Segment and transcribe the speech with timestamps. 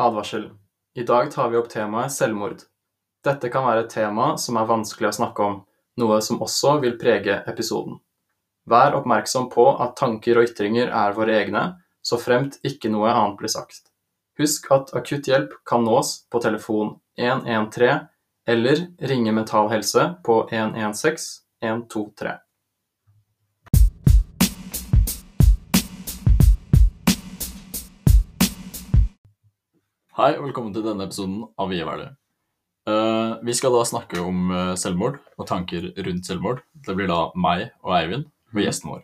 [0.00, 0.50] Advarsel.
[0.94, 2.62] I dag tar vi opp temaet selvmord.
[3.24, 5.58] Dette kan være et tema som er vanskelig å snakke om,
[6.00, 7.98] noe som også vil prege episoden.
[8.64, 11.64] Vær oppmerksom på at tanker og ytringer er våre egne,
[12.00, 13.90] så fremt ikke noe annet blir sagt.
[14.40, 18.08] Husk at akutt hjelp kan nås på telefon 113
[18.48, 22.38] eller ringe Mental Helse på 116 123.
[30.20, 32.10] Hei, og velkommen til denne episoden av Vi er verdig.
[32.84, 36.60] Uh, vi skal da snakke om uh, selvmord og tanker rundt selvmord.
[36.76, 39.00] Det blir da meg og Eivind og gjesten vår.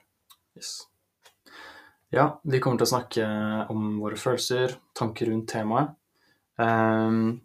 [2.13, 3.31] Ja, vi kommer til å snakke
[3.73, 5.97] om våre følelser, tanker rundt temaet.
[6.61, 7.41] Um,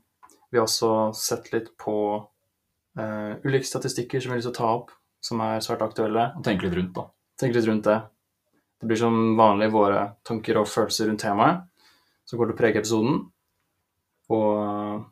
[0.52, 4.62] vi har også sett litt på uh, ulike statistikker som vi har lyst til å
[4.66, 6.34] ta opp, som er svært aktuelle.
[6.36, 7.08] Og tenke litt rundt, da.
[7.40, 8.02] Tenke litt rundt det.
[8.84, 11.70] Det blir som vanlig våre tanker og følelser rundt temaet
[12.28, 13.30] som går til å prege episoden.
[14.32, 15.06] Og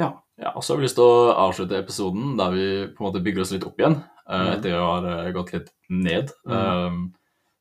[0.00, 0.08] ja.
[0.40, 3.22] Ja, og så har vi lyst til å avslutte episoden der vi på en måte
[3.22, 4.52] bygger oss litt opp igjen eh, Mm.
[4.56, 6.30] etter å ha eh, gått litt ned.
[6.46, 6.54] Mm.
[6.56, 7.02] Um,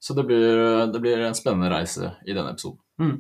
[0.02, 2.80] så det blir, det blir en spennende reise i denne episoden.
[3.02, 3.18] Mm.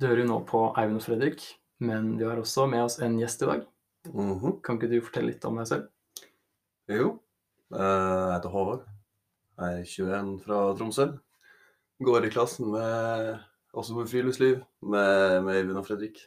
[0.00, 1.44] Du hører jo nå på Eivind og Fredrik,
[1.84, 3.66] men vi har også med oss en gjest i dag.
[4.10, 4.58] Mhm.
[4.64, 5.86] Kan ikke du fortelle litt om deg selv?
[6.90, 7.14] Jo.
[7.72, 8.82] Eh, Jeg heter Håvard.
[9.62, 11.08] Er 21 fra Tromsø.
[12.02, 13.38] Går i klassen med
[13.74, 16.18] også på friluftsliv med, med Øyvind og Fredrik.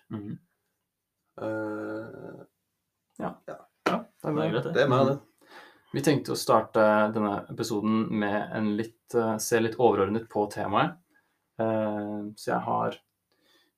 [3.19, 4.73] Ja, Det er Det er greit, det.
[4.73, 5.17] det er meg, det.
[5.95, 6.83] Vi tenkte å starte
[7.15, 10.97] denne episoden med en litt, eh, se litt overordnet på temaet.
[11.59, 12.97] Uh, Så jeg har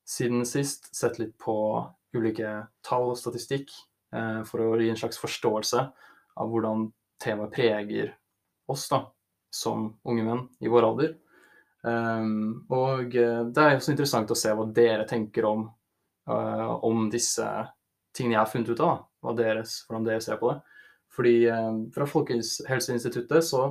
[0.04, 1.56] siden sist sett litt på
[2.14, 3.72] ulike tall og statistikk
[4.12, 5.86] uh, for å gi en slags forståelse
[6.36, 6.90] av hvordan
[7.24, 8.12] temaet preger
[8.68, 9.06] oss da,
[9.50, 11.18] som unge menn i vår alder.
[11.82, 15.64] Um, og eh, det er også interessant å se hva dere tenker om,
[16.28, 17.46] uh, om disse
[18.16, 19.06] tingene jeg har funnet ut av.
[19.36, 20.60] Deres, hvordan dere ser på det.
[21.16, 23.64] Fordi uh, fra Folkehelseinstituttet så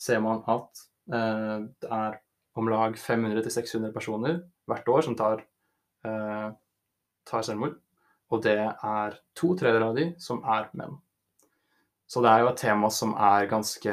[0.00, 2.20] ser man at uh, det er
[2.56, 5.42] om lag 500-600 personer hvert år som tar,
[6.00, 7.74] tar selvmord.
[8.32, 10.94] Og det er to tredjedeler av de som er menn.
[12.08, 13.92] Så det er jo et tema som er ganske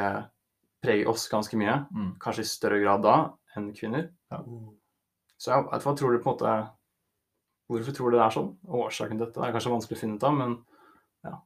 [0.83, 1.79] preger oss ganske mye.
[1.95, 2.13] Mm.
[2.21, 3.17] Kanskje i større grad da
[3.57, 4.09] enn kvinner.
[5.39, 6.53] Så ja, vet du hva tror du på en måte
[7.71, 8.49] Hvorfor tror du det er sånn?
[8.67, 10.55] Årsaken til dette er kanskje vanskelig å finne ut av, men
[11.23, 11.37] ja.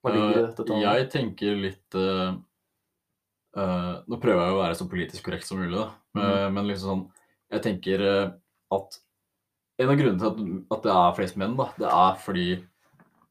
[0.00, 0.66] Hva ligger i dette?
[0.70, 0.82] Eh.
[0.84, 2.30] Jeg tenker litt uh,
[3.58, 5.88] uh, Nå prøver jeg å være så politisk korrekt som mulig, da.
[6.18, 7.04] Eh, men liksom sånn
[7.52, 8.30] Jeg tenker eh,
[8.74, 8.98] at
[9.78, 10.40] en av grunnene til at,
[10.74, 12.46] at det er flest menn, da, det er fordi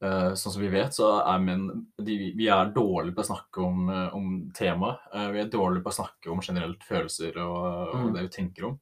[0.03, 3.63] eh, sånn som vi vet, så er menn de, Vi er dårlige på å snakke
[3.65, 4.99] om, eh, om temaet.
[5.13, 8.13] Uh, vi er dårlige på å snakke om generelt følelser og, og Mm.
[8.13, 8.79] det vi tenker om.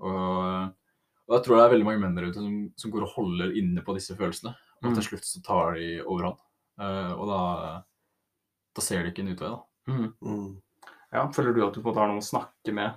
[0.00, 0.72] Og,
[1.28, 3.52] og jeg tror det er veldig mange menn der ute som, som går og holder
[3.56, 4.54] inne på disse følelsene.
[4.82, 4.94] Og Mm.
[4.94, 6.36] til slutt så tar de overhånd.
[6.80, 7.82] Eh, og da,
[8.74, 9.62] da ser de ikke en utvei, da.
[9.88, 10.14] Mhm.
[10.24, 10.62] Mm.
[11.14, 12.94] Ja, Føler du at du på en måte har noen å snakke med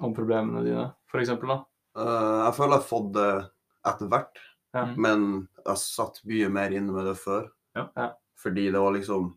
[0.00, 1.28] om problemene dine, f.eks.?
[1.28, 3.50] Eh, jeg føler jeg har fått det
[3.90, 4.38] etter hvert,
[4.76, 4.84] Ja.
[5.00, 7.46] men jeg satt mye mer inne med det før.
[7.76, 7.86] Ja.
[7.96, 8.08] Ja.
[8.38, 9.34] Fordi det var liksom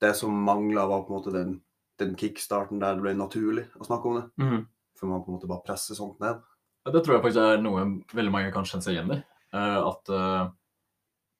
[0.00, 1.50] Det som mangla, var på en måte den,
[1.98, 4.24] den kickstarten der det ble naturlig å snakke om det.
[4.42, 4.64] Mm.
[4.98, 6.40] For man på en måte bare presser sånt ned.
[6.84, 9.20] Ja, Det tror jeg faktisk er noe veldig mange kan kjenne seg igjen i.
[9.54, 10.48] Eh, at eh,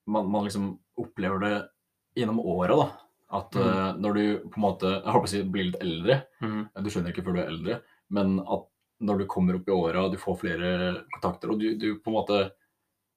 [0.07, 1.55] man, man liksom opplever det
[2.21, 2.89] gjennom åra, da.
[3.33, 3.67] At Mm.
[3.67, 6.63] uh, når du på en måte Jeg håper å si blir litt eldre, mm.
[6.85, 7.79] du skjønner ikke før du er eldre,
[8.13, 8.67] men at
[9.01, 10.73] når du kommer opp i åra, du får flere
[11.15, 12.43] kontakter, og du, du på en måte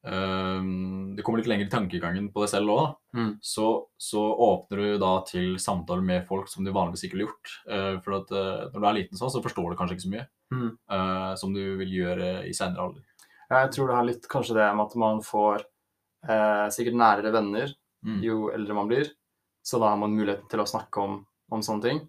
[0.05, 0.67] eh,
[1.15, 2.85] Du kommer litt lenger i tankegangen på deg selv òg.
[3.15, 3.31] Mhm.
[3.41, 3.67] Så,
[3.97, 7.53] så åpner du da til samtaler med folk som du vanligvis ikke ville gjort.
[7.69, 10.13] Uh, for at uh, når du er liten sånn, så forstår du kanskje ikke så
[10.15, 10.69] mye mm.
[10.91, 13.05] uh, som du vil gjøre i senere alder.
[13.45, 15.61] Jeg tror det har litt kanskje det med at man får
[16.25, 18.23] eh, sikkert nærere venner Mm.
[18.23, 19.07] jo eldre man blir.
[19.63, 21.15] Så da har man muligheten til å snakke om,
[21.51, 22.01] om sånne ting.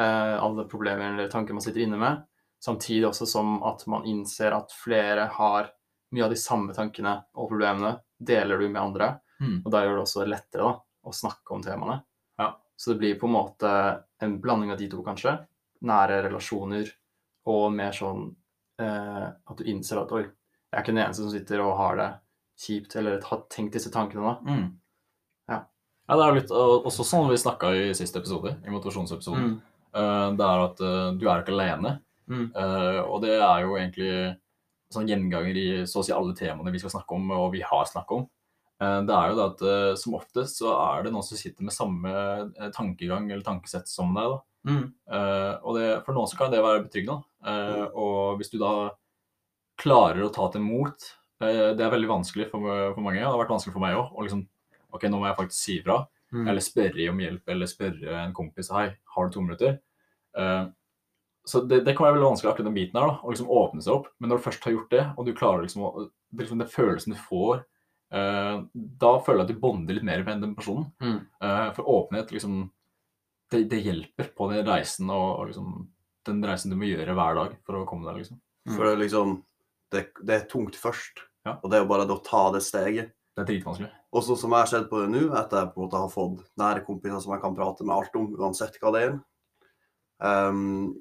[0.00, 2.22] Alle problemer eller tanker man sitter inne med.
[2.64, 5.68] Samtidig også som at man innser at flere har
[6.14, 7.96] mye av de samme tankene og problemene.
[8.18, 9.10] Deler du med andre.
[9.42, 9.60] Mm.
[9.64, 10.74] Og da gjør det også lettere da,
[11.04, 11.98] å snakke om temaene.
[12.40, 12.52] Ja.
[12.76, 13.72] Så det blir på en måte
[14.22, 15.36] en blanding av de to, kanskje.
[15.84, 16.88] Nære relasjoner
[17.50, 18.28] og mer sånn
[18.80, 21.98] eh, at du innser at oi, jeg er ikke den eneste som sitter og har
[22.00, 22.08] det
[22.64, 24.34] kjipt, eller har tenkt disse tankene da.
[24.46, 24.64] Mm.
[25.50, 25.58] Ja.
[26.08, 29.52] ja, det er litt også sånn vi snakka i siste episode, i motivasjonsepisoden.
[29.52, 29.60] Mm.
[29.94, 31.98] Eh, det er at eh, du er ikke alene.
[32.30, 32.46] Mm.
[32.48, 34.14] Eh, og det er jo egentlig
[34.94, 37.86] sånn gjenganger i så å si alle temaene vi skal snakke om, og vi har
[37.90, 38.26] snakket om.
[38.82, 41.66] Eh, det er jo det at eh, som oftest så er det noen som sitter
[41.66, 44.34] med samme eh, tankegang eller tankesett som deg.
[44.34, 44.42] da.
[44.64, 44.84] Mm.
[45.68, 47.20] Og det, for noen så kan det være betryggende.
[47.44, 47.90] Mm.
[48.00, 48.94] og hvis du da
[49.76, 50.96] klarer å ta til mot
[51.36, 52.64] Det er veldig vanskelig for,
[52.94, 54.14] for mange, og det har vært vanskelig for meg òg.
[54.24, 54.40] Liksom,
[54.96, 55.98] OK, nå må jeg faktisk si ifra.
[56.32, 56.46] Mm.
[56.48, 58.86] Eller spørre om hjelp, eller spørre en kompis Hei,
[59.16, 59.76] har du to minutter?
[61.44, 63.84] Så det, det kan være veldig vanskelig akkurat den biten her, da, å liksom åpne
[63.84, 64.10] seg opp.
[64.18, 66.70] Men når du først har gjort det, og du klarer liksom å det, liksom Den
[66.72, 67.64] følelsen du får,
[68.16, 70.88] eh, da føler jeg at du bonder litt mer med den personen.
[71.04, 71.18] Mm.
[71.20, 72.62] Eh, for åpenhet, liksom
[73.52, 75.74] det, det hjelper på den reisen og, og liksom
[76.24, 78.40] den reisen du må gjøre hver dag for å komme deg, liksom.
[78.64, 78.72] Mm.
[78.72, 79.36] For det er liksom
[79.92, 81.22] det, det er tungt først.
[81.44, 81.58] Ja.
[81.60, 83.12] Og det er jo bare det å ta det steget.
[83.34, 83.90] Det er dritvanskelig.
[84.14, 86.12] Og så som jeg har sett på det nå, etter jeg på en måte har
[86.12, 89.16] fått nære kompiser som jeg kan prate med alt om, uansett hva det er,
[90.28, 90.92] ehm,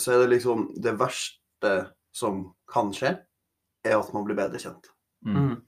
[0.00, 1.72] så er det liksom Det verste
[2.14, 3.14] som kan skje,
[3.86, 4.90] er at man blir bedre kjent.
[5.26, 5.58] Mm.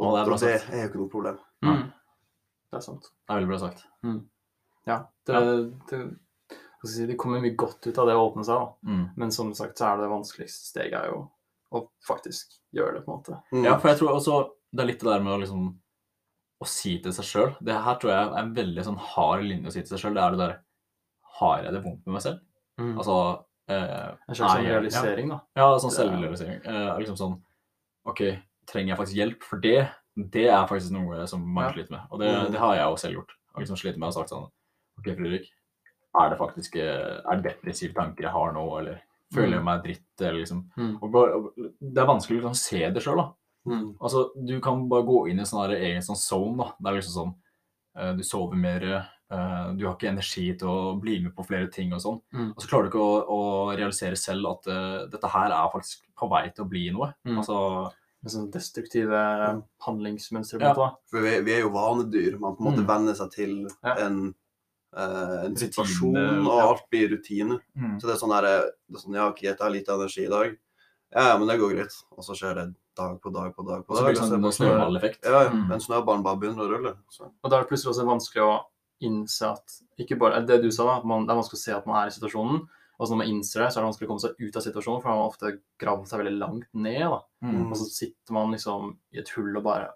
[0.00, 1.38] Og, Og, det er det er jo ikke noe problem.
[1.64, 1.84] Mm.
[2.70, 3.06] Det er sant.
[3.06, 3.84] Det er veldig bra sagt.
[4.88, 4.98] Ja.
[5.26, 5.42] Det,
[5.90, 6.00] det,
[6.90, 8.90] si, det kommer mye godt ut av det å åpne seg, da.
[8.90, 9.04] Mm.
[9.20, 11.22] Men som sagt så er det vanskeligste steget er jo
[11.74, 13.38] å faktisk gjøre det, på en måte.
[13.54, 13.64] Mm.
[13.66, 14.40] Ja, for jeg tror også
[14.74, 15.70] det er litt det der med å liksom
[16.62, 17.54] å si til seg sjøl.
[17.64, 20.16] Det her tror jeg er en veldig sånn hard linje å si til seg sjøl.
[20.16, 20.60] Det er det der
[21.40, 22.42] Har jeg det vondt med meg selv?
[22.80, 22.96] Mm.
[22.98, 25.40] Altså eh, en slags sånn er realisering, da.
[25.56, 26.60] Ja, sånn er- selvrealisering.
[26.66, 27.40] Eh, liksom sånn
[28.06, 28.20] OK,
[28.66, 29.42] trenger jeg faktisk hjelp?
[29.42, 31.72] For det, det er faktisk noe som mange Ja.
[31.72, 32.00] sliter med.
[32.10, 32.50] Og det, Mm.
[32.52, 33.28] det har jeg jo selv gjort.
[33.30, 34.50] Jeg har liksom slitt med å ha sagt sånn
[34.98, 35.48] OK, Fredrik.
[36.20, 39.00] Er det faktisk eh, Er det depressive tanker jeg har nå, eller
[39.32, 40.98] føler jeg meg dritt, eller liksom Mm.
[41.02, 43.32] og bare, og Det er vanskelig å liksom se det sjøl, da.
[43.66, 43.96] Mm.
[44.00, 46.72] Altså, du kan bare gå inn i en sånn egen sånn zone, da.
[46.80, 47.34] Det er liksom sånn
[47.96, 51.68] eh, Du sover mer, eh, du har ikke energi til å bli med på flere
[51.72, 52.20] ting og sånn.
[52.34, 52.50] Mm.
[52.56, 53.40] Og så klarer du ikke å, å
[53.76, 57.12] realisere selv at uh, dette her er faktisk på vei til å bli noe.
[57.26, 57.38] Mm.
[57.42, 57.58] Altså
[58.24, 59.18] Med sånne destruktive
[59.84, 60.58] handlingsmønstre.
[60.74, 60.90] på Ja.
[61.10, 62.38] For vi, vi er jo vanedyr.
[62.40, 62.88] Man på en måte Mm.
[62.88, 63.94] venner seg til Ja.
[64.06, 64.34] en,
[64.96, 66.68] uh, en Rutine, situasjon, og ja.
[66.68, 67.60] alt blir rutine.
[68.00, 70.30] Så det er sånn her det er sånn, ja, ok, jeg har lite energi i
[70.30, 70.56] dag.
[71.14, 71.94] Ja, ja, men det går greit.
[72.16, 74.14] Og så skjer det dag på dag på dag på Og så dag.
[74.14, 75.24] blir det sånn snøballeffekt.
[75.24, 75.50] Ja, ja.
[75.50, 75.68] Mm.
[75.68, 76.94] Men snøballen bare begynner å rulle.
[77.10, 77.28] Så.
[77.42, 78.64] Og da er det plutselig også vanskelig å
[79.06, 81.74] innse at ikke bare Det du sa, da, at man, det er vanskelig å se
[81.76, 82.64] at man er i situasjonen.
[82.94, 84.62] Og så når man innser det, så er det vanskelig å komme seg ut av
[84.62, 85.52] situasjonen, for man har ofte
[85.82, 87.00] gravd seg veldig langt ned.
[87.10, 87.20] da.
[87.42, 87.64] Mm.
[87.70, 89.88] Og så sitter man liksom i et hull og bare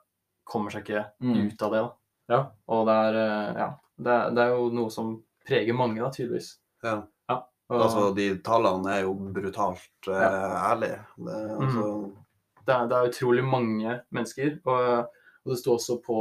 [0.49, 1.37] kommer seg ikke Mm.
[1.53, 1.83] ut av det.
[1.85, 1.93] da.
[2.35, 2.41] Ja.
[2.69, 3.69] Og det er, eh, ja,
[3.99, 5.15] det, det er jo noe som
[5.47, 6.57] preger mange, da, tydeligvis.
[6.85, 7.03] Ja.
[7.71, 11.03] Og Altså, de tallene er jo brutalt eh, ærlige.
[11.21, 11.85] Det, altså,
[12.65, 14.55] det, er, det er utrolig mange mennesker.
[14.65, 15.11] Og,
[15.45, 16.17] og det står også på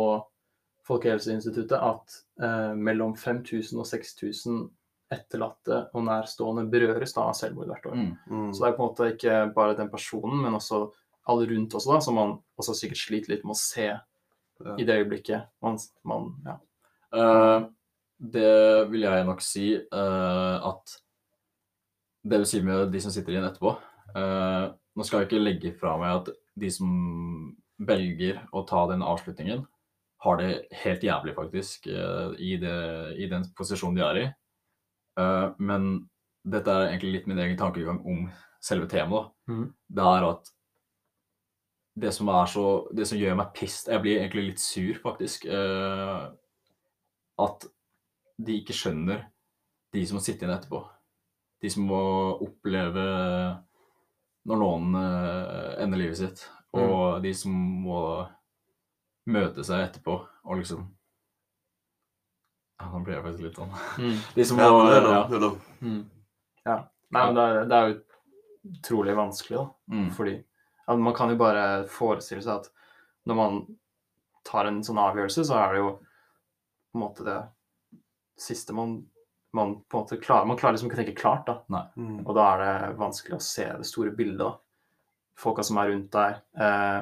[0.87, 4.65] Folkehelseinstituttet at eh, mellom 5000 og 6000
[5.13, 7.95] etterlatte og nærstående berøres da av selvmord hvert år.
[7.95, 8.13] Mm.
[8.27, 8.49] mm.
[8.53, 10.85] Så det er på en måte ikke bare den personen, men også
[11.27, 13.89] alle rundt også, da, som man også sikkert sliter litt med å se
[14.77, 16.55] i det øyeblikket man, man ja.
[17.13, 17.67] Uh,
[18.17, 20.95] det vil jeg nok si uh, at
[22.25, 23.75] Det vil si med de som sitter igjen etterpå
[24.17, 26.89] uh, Nå skal jeg ikke legge fra meg at de som
[27.77, 29.61] velger å ta den avslutningen,
[30.23, 32.75] har det helt jævlig, faktisk, eh, i, det,
[33.21, 34.25] i den posisjonen de er i.
[35.21, 35.89] Eh, men
[36.47, 38.27] dette er egentlig litt min egen tankegang om
[38.63, 39.31] selve temaet.
[39.49, 39.67] Mhm.
[39.93, 40.51] Det er at
[41.97, 45.45] det som er så Det som gjør meg pissed Jeg blir egentlig litt sur, faktisk.
[45.45, 46.27] eh,
[47.39, 47.65] at
[48.37, 49.25] de ikke skjønner
[49.93, 50.83] de som må sitte igjen etterpå.
[51.61, 53.05] De som må oppleve
[54.45, 54.95] når noen
[55.81, 58.27] ender livet sitt, og de som må
[59.27, 60.85] møte seg etterpå og liksom
[62.77, 64.19] ja, Nå blir jeg faktisk litt sånn Mm.
[64.37, 65.23] De som ja, må det er ja.
[65.27, 65.57] Det er lov.
[65.81, 66.03] Mm.
[66.67, 66.77] ja.
[67.07, 67.97] Nei, men det er, det er jo
[68.77, 69.95] utrolig vanskelig, da.
[69.95, 70.07] Mm.
[70.13, 72.71] Fordi ja, man kan jo bare forestille seg at
[73.27, 73.61] når man
[74.47, 77.37] tar en sånn avgjørelse, så er det jo på en måte det
[78.39, 78.99] siste man,
[79.55, 80.47] man på en måte klarer.
[80.47, 81.85] Man klarer liksom ikke å tenke klart, da.
[81.97, 82.21] Mm.
[82.23, 84.53] Og da er det vanskelig å se det store bildet, da.
[85.37, 86.99] Folka som er rundt deg, eh,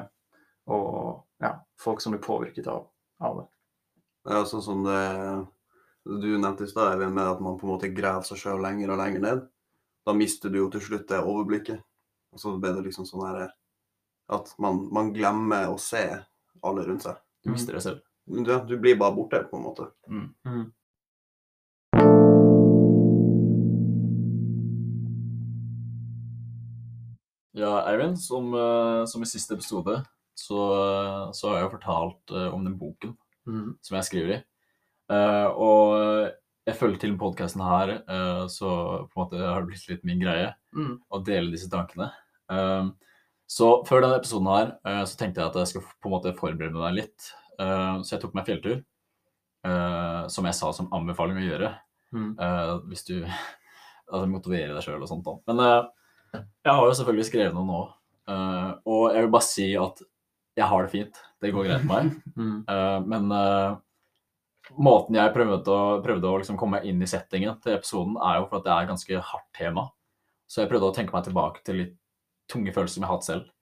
[0.66, 2.88] og ja, folk som blir påvirket av,
[3.22, 3.46] av det.
[4.26, 5.02] Ja, sånn som det
[6.06, 8.92] du nevnte i stad, Eivind, med at man på en måte graver seg sjøl lenger
[8.94, 9.44] og lenger ned.
[10.06, 11.82] Da mister du jo til slutt det overblikket.
[12.34, 13.48] Og så blir det liksom sånn her
[14.30, 16.02] At man, man glemmer å se
[16.62, 17.18] alle rundt seg.
[17.42, 18.02] Du mister det selv.
[18.26, 19.86] Du, du blir bare borte, på en måte.
[20.10, 20.64] Mm.
[27.56, 30.00] Ja, Eivind, som, eh, som i siste episode,
[30.36, 30.60] så,
[31.34, 33.16] så har jeg jo fortalt eh, om den boken
[33.46, 33.76] Mm.
[33.80, 34.36] som jeg skriver i.
[35.14, 36.32] Eh, og
[36.66, 38.70] jeg følger til podkasten her, eh, så
[39.06, 40.96] på en måte har det blitt litt min greie Mm.
[41.14, 42.08] å dele disse tankene.
[43.46, 44.72] Så før denne episoden her,
[45.06, 47.28] så tenkte jeg at jeg skal på en måte forberede meg litt.
[48.02, 48.82] Så jeg tok meg fjelltur,
[50.28, 51.70] som jeg sa som anbefaling å gjøre.
[52.12, 52.34] Mm.
[52.90, 53.14] hvis du
[54.10, 55.24] altså, motiverer deg sjøl og sånt.
[55.26, 55.38] Da.
[55.46, 55.62] Men
[56.34, 57.80] jeg har jo selvfølgelig skrevet noe nå,
[58.86, 60.02] og jeg vil bare si at
[60.56, 61.18] jeg har det fint.
[61.42, 62.14] Det går greit med meg.
[62.36, 62.56] Mm.
[62.68, 63.76] uh, men uh,
[64.76, 68.48] måten jeg prøvde å, prøvde å liksom komme inn i settingen til episoden, er jo
[68.50, 69.86] for at det er et ganske hardt tema.
[70.44, 71.94] Så jeg prøvde å tenke meg tilbake til litt
[72.52, 73.52] tunge følelser som jeg har hatt selv,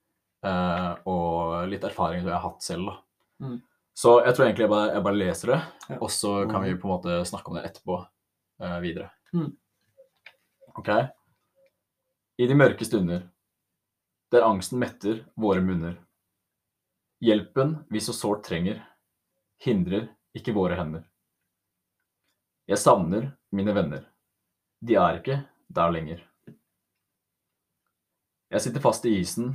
[0.44, 2.90] Uh, og litt erfaringer som jeg har hatt selv.
[2.90, 3.46] Da.
[3.46, 3.54] Mm.
[3.96, 5.96] Så jeg tror egentlig jeg bare, jeg bare leser det, Ja.
[6.02, 7.96] og så kan vi på en måte snakke om det etterpå
[8.60, 9.06] eh, videre.
[9.32, 9.52] Mm.
[10.74, 10.90] Ok?
[12.42, 13.22] I de mørke stunder,
[14.34, 15.96] der angsten metter våre munner,
[17.24, 18.82] hjelpen vi så sårt trenger,
[19.64, 21.04] hindrer ikke våre hender.
[22.68, 24.04] Jeg savner mine venner.
[24.84, 25.38] De er ikke
[25.72, 26.20] der lenger.
[28.52, 29.54] Jeg sitter fast i isen.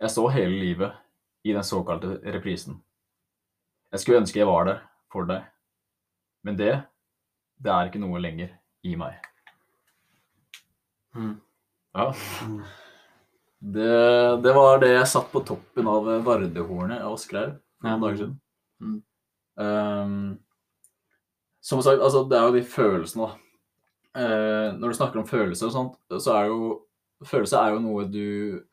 [0.00, 0.96] Jeg så hele livet
[1.44, 2.80] i den såkalte reprisen.
[3.92, 5.44] Jeg skulle ønske jeg var der for deg,
[6.44, 6.74] men det,
[7.56, 8.52] det er ikke noe lenger
[8.84, 9.16] i meg.
[11.16, 11.38] Mm.
[11.96, 12.12] Ja,
[12.44, 12.62] Mm.
[13.58, 18.20] Det, det var det jeg satt på toppen av Vardehornet og skrev for noen dager
[18.20, 18.36] siden.
[18.78, 18.98] Mm.
[19.58, 20.38] Um,
[21.64, 23.44] som sagt, altså det er jo de følelsene, da.
[24.18, 26.84] Uh, når du snakker om følelser og sånt, så er jo
[27.26, 28.26] Følelse er jo noe du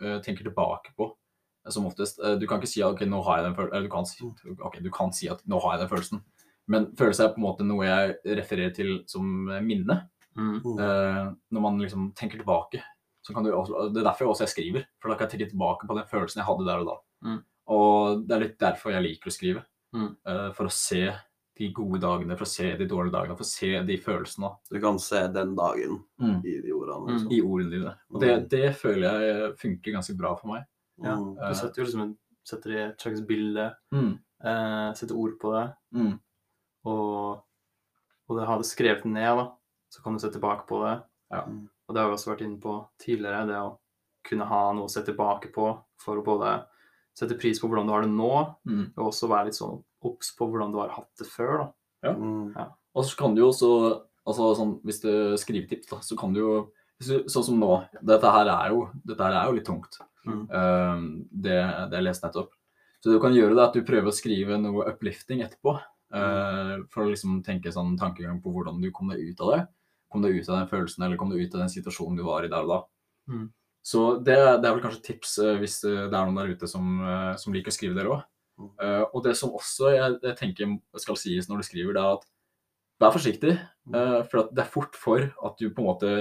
[0.03, 1.07] uh, tenker tilbake på,
[1.65, 2.19] eh, som oftest.
[2.21, 4.05] Uh, du kan ikke si at ok, nå har jeg den følelsen, eller du kan,
[4.05, 4.27] si,
[4.67, 6.21] okay, du kan si at nå har jeg den følelsen,
[6.69, 9.25] men følelse er på en måte noe jeg refererer til som
[9.65, 9.97] minne.
[10.37, 10.61] Mm.
[10.61, 10.79] Mm.
[10.79, 12.83] Eh, når man liksom tenker tilbake.
[13.25, 15.39] Så kan du også, det er derfor jeg også jeg skriver, for da kan jeg
[15.39, 16.97] tenke tilbake på den følelsen jeg hadde der og da.
[17.25, 17.39] Mm.
[17.73, 19.63] Og det er litt derfor jeg liker å skrive.
[19.95, 20.11] Mm.
[20.27, 21.07] Uh, for å se
[21.55, 24.75] de gode dagene, for å se de dårlige dagene, for å se de følelsene Du
[24.83, 26.37] kan se den dagen mm.
[26.43, 26.99] i de ordene.
[26.99, 27.13] Mm.
[27.13, 27.31] Liksom.
[27.31, 27.93] i ordene dine.
[28.11, 30.67] Og det, det føler jeg funker ganske bra for meg.
[31.01, 31.15] Ja.
[31.15, 31.31] Mm.
[31.39, 32.13] Du setter jo liksom en,
[32.45, 34.11] setter i et slags bilde, Mm.
[34.43, 35.65] eh, setter ord på det,
[35.95, 36.13] Mm.
[36.91, 37.41] og,
[38.29, 39.47] og det har du skrevet ned, da.
[39.95, 40.97] Så kan du se tilbake på det.
[41.31, 41.45] Ja.
[41.95, 43.67] Og det har vi også vært inne på tidligere, det å
[44.27, 45.69] kunne ha noe å se tilbake på
[46.03, 46.57] for å både
[47.15, 48.31] sette pris på hvordan du har det nå,
[48.67, 48.91] Mm.
[48.97, 51.71] og også være litt sånn obs på hvordan du har hatt det før,
[52.03, 52.11] da.
[52.11, 52.51] Mm.
[52.95, 53.69] Og så kan du jo også
[54.27, 57.87] altså sånn, Hvis du skriver tips, da, så kan du jo Sånn som nå.
[58.01, 59.97] Dette her er jo, dette her er jo litt tungt.
[60.25, 60.45] Mm.
[60.47, 61.57] uh, det,
[61.91, 62.53] det jeg leste nettopp.
[63.03, 65.75] Så du kan gjøre, det at du prøver å skrive noe uplifting etterpå.
[66.15, 69.59] Uh, for å liksom tenke sånn tankegang på hvordan du kom deg ut av det.
[70.15, 72.47] Kom deg ut av den følelsen, eller kom deg ut av den situasjonen du var
[72.47, 72.79] i der og da.
[73.33, 73.49] Mm.
[73.85, 76.95] Så det, det er vel kanskje tips eh, hvis det er noen der ute som,
[77.03, 78.23] eh, som liker å skrive, dere òg.
[78.55, 78.69] Mm.
[79.11, 80.69] og det som også jeg, jeg tenker
[81.03, 82.21] skal sies når du skriver, det er at
[83.01, 83.55] vær forsiktig.
[83.91, 86.11] Uh, for det er fort for at du på en måte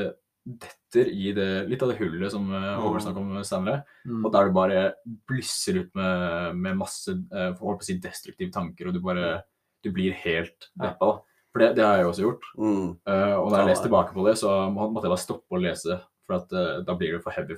[0.45, 3.85] detter i det, litt av det hullet som uh, Håvard snakket om, senere.
[4.05, 4.21] Mm.
[4.21, 4.83] Og der du bare
[5.31, 9.39] blysser ut med, med masse uh, si destruktive tanker, og du bare
[9.85, 10.91] du blir helt Ja.
[10.91, 11.07] deppa.
[11.07, 11.34] da.
[11.55, 12.47] For det, det har jeg også gjort.
[12.59, 12.87] Mm.
[13.07, 15.99] Uh, og når jeg leste tilbake på det, så måtte jeg bare stoppe å lese,
[16.27, 17.57] for at, uh, da blir det for heavy.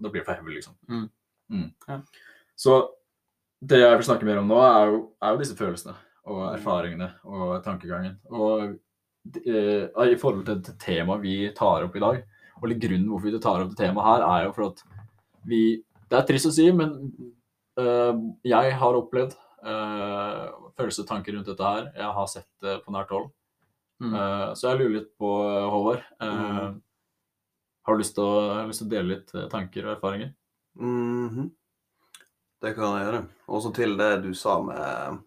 [0.00, 0.78] Da blir det for heavy, liksom.
[0.88, 1.04] Mm.
[1.52, 1.66] Mm.
[1.90, 1.98] Ja.
[2.56, 2.78] Så
[3.60, 5.92] det jeg vil snakke mer om nå, er jo, er jo disse følelsene
[6.24, 6.54] og Mm.
[6.56, 8.16] erfaringene og tankegangen.
[8.32, 8.78] Og
[9.44, 12.24] uh, i forhold til, det temaet vi tar opp i dag,
[12.62, 14.84] og litt grunnen hvorfor vi tar opp det temaet her, er jo for at
[15.44, 17.12] vi Det er trist å si, men
[17.80, 19.32] eh, jeg har opplevd
[19.66, 21.90] uh, følelser og tanker rundt dette her.
[21.96, 23.28] Jeg har sett det på nært hold.
[24.02, 24.14] Mm.
[24.14, 26.08] Uh, så jeg lurer litt på, eh, Håvard.
[26.20, 26.80] uh, Mm.
[27.84, 30.34] Har du lyst til å, lyst til å dele litt tanker og erfaringer?
[30.80, 31.50] Mhm.
[32.62, 33.28] Det kan jeg gjøre.
[33.46, 35.18] Også til det du sa med,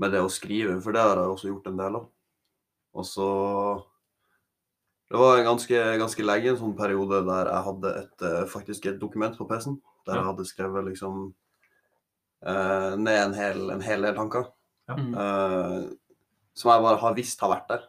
[0.00, 2.06] med det å skrive, for det har jeg også gjort en del av.
[2.94, 3.28] Og så
[5.12, 8.98] Det var en ganske, ganske lenge en sånn periode der jeg hadde et, faktisk et
[8.98, 9.76] dokument på PC-en.
[10.06, 11.34] Der jeg hadde skrevet liksom
[12.46, 14.48] eh, ned en hel, en hel del tanker.
[14.90, 14.98] Ja.
[14.98, 15.14] Mm.
[15.14, 15.78] Eh,
[16.58, 17.86] som jeg bare har visst har vært der.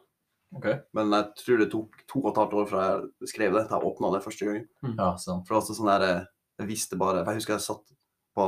[0.54, 0.78] Okay.
[0.94, 3.76] Men jeg tror det tok to og et halvt år fra jeg skrev det til
[3.76, 4.68] jeg åpna det første gangen.
[4.94, 5.48] Ja, sant.
[5.48, 6.28] For altså sånn der,
[6.62, 7.94] Jeg visste bare for Jeg husker jeg satt
[8.38, 8.46] på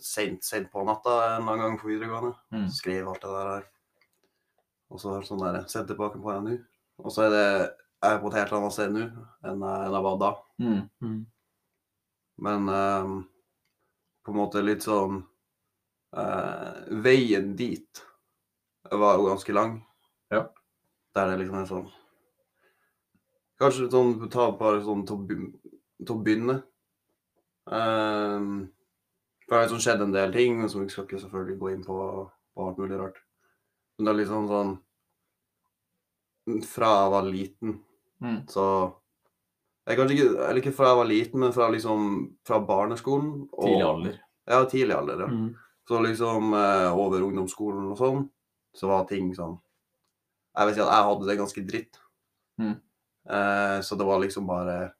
[0.00, 2.36] sent, sent på natta en eller annen gang på videregående.
[2.54, 2.68] Mm.
[2.72, 3.66] Skrev alt det der her.
[4.94, 6.56] Og så sånn der Sett tilbake på det nå.
[7.02, 9.96] Og så er det Jeg er på et helt annet sted nå enn jeg, enn
[9.96, 10.30] jeg var da.
[10.62, 10.82] Mm.
[11.02, 11.20] Mm.
[12.46, 13.14] Men ehm,
[14.26, 15.20] på en måte litt sånn
[16.18, 18.02] eh, Veien dit
[18.90, 19.76] var jo ganske lang.
[20.34, 20.42] Ja.
[21.14, 21.86] Der det liksom er sånn
[23.56, 26.58] Kanskje sånn ta bare sånn til å, begynne.
[27.72, 28.66] Ehm,
[29.46, 31.86] for det har liksom skjedd en del ting, som vi skal ikke selvfølgelig gå inn
[31.86, 31.96] på,
[32.52, 33.22] på alt mulig rart.
[33.96, 34.74] Men det er liksom sånn
[36.68, 37.78] Fra jeg var liten,
[38.22, 38.46] Mm.
[38.48, 38.64] så
[39.86, 43.48] jeg kanskje ikke, Eller ikke fra jeg var liten, men fra liksom fra barneskolen.
[43.52, 44.20] og- Tidlig alder.
[44.48, 45.20] Ja, tidlig alder.
[45.20, 45.26] ja.
[45.26, 45.54] Mm.
[45.88, 48.28] Så liksom eh, over ungdomsskolen og sånn,
[48.74, 49.60] så var ting sånn
[50.56, 51.98] Jeg vil si at jeg hadde det ganske dritt.
[52.58, 52.80] Mm.
[53.28, 54.92] Eh, så det var liksom bare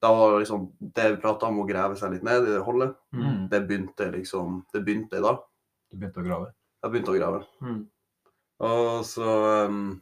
[0.00, 2.62] Da var det liksom Det vi prata om å grave seg litt ned i det
[2.64, 3.48] holdet, Mm.
[3.50, 5.38] det begynte liksom Det begynte da.
[5.90, 6.52] Du begynte å grave.
[6.82, 7.46] Jeg begynte å grave.
[7.60, 7.86] Mm.
[8.60, 10.00] Og så um,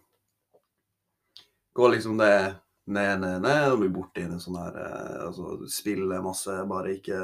[1.74, 2.54] går liksom det
[2.88, 3.92] ned, ned, ned, og blir
[4.22, 7.18] i en sånn her eh, Altså spille masse, bare ikke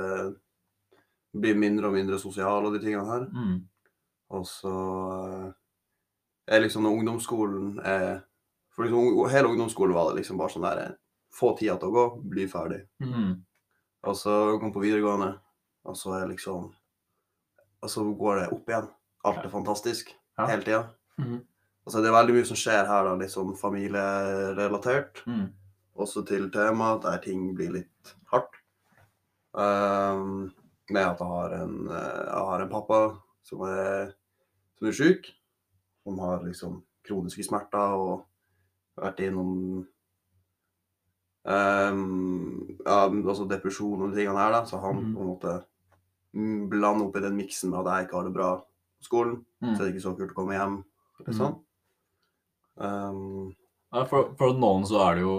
[1.35, 3.25] Blir mindre og mindre sosial og de tingene her.
[3.35, 3.57] Mm.
[4.39, 4.75] Og så
[5.15, 5.49] eh,
[6.55, 8.21] er liksom når ungdomsskolen er
[8.75, 10.93] For liksom, hele ungdomsskolen var det liksom bare sånn der eh,
[11.35, 12.85] Få tida til å gå, bli ferdig.
[13.03, 13.33] Mm.
[14.07, 15.33] Og så kom på videregående,
[15.89, 16.69] og så er liksom
[17.83, 18.87] Og så går det opp igjen.
[19.25, 20.47] Alt er fantastisk Ja.
[20.51, 20.83] hele tida.
[21.19, 21.43] Mhm.
[21.85, 25.21] Altså, det er veldig mye som skjer her, da, litt sånn familierelatert.
[25.29, 25.47] Mm.
[26.01, 28.57] Også til tema der ting blir litt hardt.
[29.53, 30.49] Um,
[30.91, 33.01] med at jeg har en, eh, jeg har en pappa
[33.47, 34.15] som er,
[34.79, 35.29] som er syk.
[36.05, 38.25] Som har liksom kroniske smerter og
[39.01, 39.85] vært innom
[41.45, 44.65] um, ja, altså depresjon og de tingene her, da.
[44.69, 45.13] Så han mm.
[45.15, 45.55] på en måte
[46.33, 49.39] mm, blander opp i den miksen med at jeg ikke har det bra på skolen.
[49.61, 49.71] Mm.
[49.75, 50.81] Så er det ikke så kult å komme hjem.
[51.21, 51.57] Eller sånn.
[51.57, 51.74] Ehm,
[53.95, 55.37] Ja, for, for noen så er det jo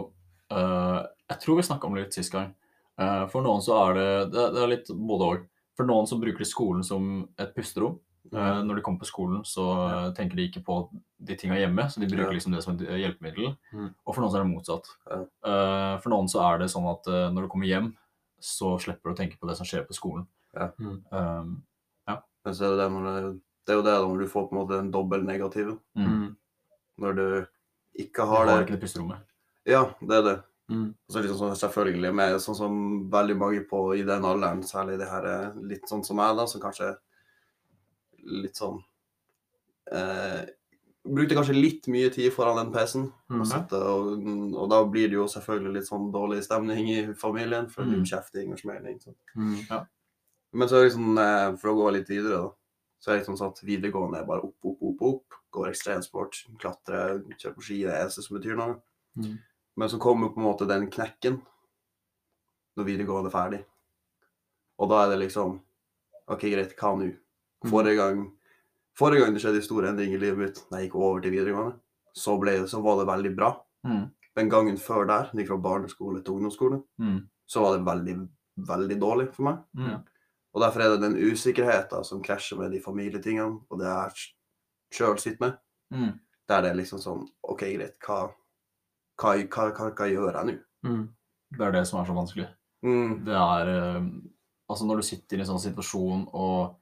[0.54, 2.54] uh, Jeg tror vi snakka om det litt sist gang.
[2.96, 5.46] Uh, for noen så er det Det, det er litt både òg.
[5.76, 8.00] For noen så bruker de skolen som et pusterom.
[8.32, 9.98] Uh, når de kommer på skolen, så ja.
[10.18, 10.80] tenker de ikke på
[11.28, 12.34] de tinga hjemme, så de bruker Ja.
[12.34, 13.52] liksom det som et hjelpemiddel.
[13.70, 13.92] Mm.
[13.92, 14.90] Og for noen så er det motsatt.
[15.12, 15.20] Ja.
[15.52, 17.92] Eh, for noen så er det sånn at når du kommer hjem,
[18.42, 20.26] så slipper du å tenke på det som skjer på skolen.
[20.58, 20.72] Ja.
[20.82, 20.98] Mm.
[22.10, 22.18] ja.
[22.48, 23.32] Men så er det, det, det,
[23.68, 25.76] det er jo det når du får på en måte en dobbel negativ.
[26.00, 26.26] mm.
[27.02, 27.28] Når du
[28.06, 28.52] ikke har det.
[28.52, 29.24] Du har ikke det pusterommet.
[29.66, 30.36] Ja, det er det.
[30.70, 30.88] Mm.
[31.10, 32.76] Så liksom sånn, selvfølgelig med sånn som
[33.14, 36.48] veldig mange på i den alderen, særlig det her eh, litt sånn som meg, da,
[36.50, 36.96] som kanskje
[38.26, 38.80] litt sånn
[39.94, 40.46] eh,
[41.06, 43.04] Brukte kanskje litt mye tid foran den PC-en.
[43.30, 43.42] Mm.
[43.46, 44.24] Og, og,
[44.58, 48.02] og da blir det jo selvfølgelig litt sånn dårlig stemning i familien, for Mm.
[48.10, 48.98] kjefting og smeling.
[49.38, 49.84] Mm, ja.
[50.58, 52.50] Men så det liksom, eh, for å gå litt videre, da,
[52.98, 55.38] så er det liksom sånn at videregående er bare opp, opp, opp, opp.
[55.56, 57.02] Går ekstremsport, klatre,
[57.40, 58.78] kjøre på ski, det er det eneste som betyr noe.
[59.16, 59.38] Mm.
[59.80, 61.38] Men så kommer på en måte den knekken
[62.76, 63.62] når videregående er ferdig.
[64.84, 65.60] Og da er det liksom
[66.28, 67.12] OK, greit, hva nå?
[67.70, 68.26] Forrige gang,
[68.98, 71.34] forrige gang det skjedde en stor endring i livet mitt, da jeg gikk over til
[71.34, 71.78] videregående,
[72.16, 73.52] så, ble, så var det veldig bra.
[73.88, 74.04] Mm.
[74.36, 77.22] Den gangen før der, gikk fra barneskole til ungdomsskole, Mm.
[77.48, 78.16] så var det veldig,
[78.68, 79.64] veldig dårlig for meg.
[79.78, 80.04] Mm.
[80.56, 84.34] Og derfor er det den usikkerheten som krasjer med de familietingene, og det jeg
[84.94, 85.58] sjøl sitter med.
[85.94, 86.14] Mm.
[86.50, 88.30] Der det er liksom sånn OK, greit, hva,
[89.22, 90.56] hva, hva, hva, gjør jeg nå?
[90.86, 91.04] Mm.
[91.56, 92.48] Det er det som er så vanskelig.
[92.86, 94.08] Mm, Det er eh,
[94.66, 96.76] Altså, når du sitter i en sånn situasjon og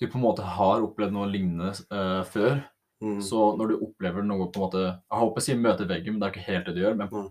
[0.00, 2.58] du på en måte har opplevd noe lignende uh, før,
[3.00, 6.12] mm, så når du opplever noe på en måte Jeg håper å si møte veggen,
[6.12, 7.22] men det er ikke helt det du gjør, men på,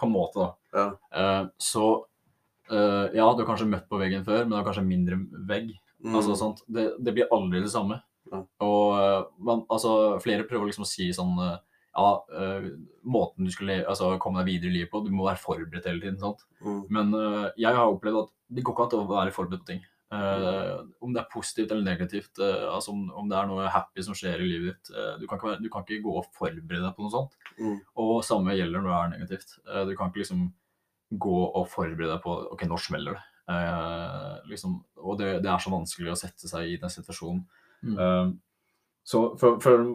[0.00, 0.80] på en måte, da.
[0.80, 0.86] ja.
[1.14, 1.86] Uh, så
[2.72, 5.20] uh, Ja, du har kanskje møtt på veggen før, men det er kanskje mindre
[5.52, 5.70] vegg.
[6.00, 8.00] Mm, Altså, sånt, det, det blir aldri det samme.
[8.38, 11.58] Og eh, man, altså, flere prøver liksom å si sånn eh,
[11.90, 12.68] Ja, eh,
[13.02, 16.04] måten du skulle altså, komme deg videre i livet på, du må være forberedt hele
[16.04, 16.20] tiden.
[16.22, 16.44] sant?
[16.62, 19.72] mm, Men uh, jeg har opplevd at det går ikke an å være forberedt på
[19.72, 19.82] ting.
[20.10, 24.02] Uh, om det er positivt eller negativt, uh, altså om, om det er noe happy
[24.06, 24.94] som skjer i livet ditt.
[25.20, 27.36] du, kan ikke være, du kan ikke gå og forberede deg på noe sånt.
[27.58, 29.56] mm, Og samme gjelder når det er negativt.
[29.90, 30.48] Du kan ikke liksom
[31.10, 33.26] gå og forberede deg på OK, nå smeller det.
[34.50, 37.42] Liksom, og det, det er så vanskelig å sette seg i den situasjonen.
[37.86, 37.96] Mm.
[37.98, 38.30] Eh,
[39.10, 39.86] så for, for,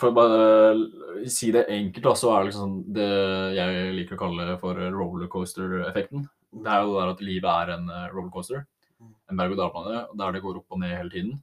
[0.00, 3.10] for å bare si det enkelt, da, så er det liksom sånn det
[3.58, 6.26] jeg liker å kalle for rollercoaster-effekten.
[6.58, 8.64] Det er jo det der at livet er en eh, rollercoaster,
[8.98, 11.36] en berg-og-dal-bane, der det går opp og ned hele tiden.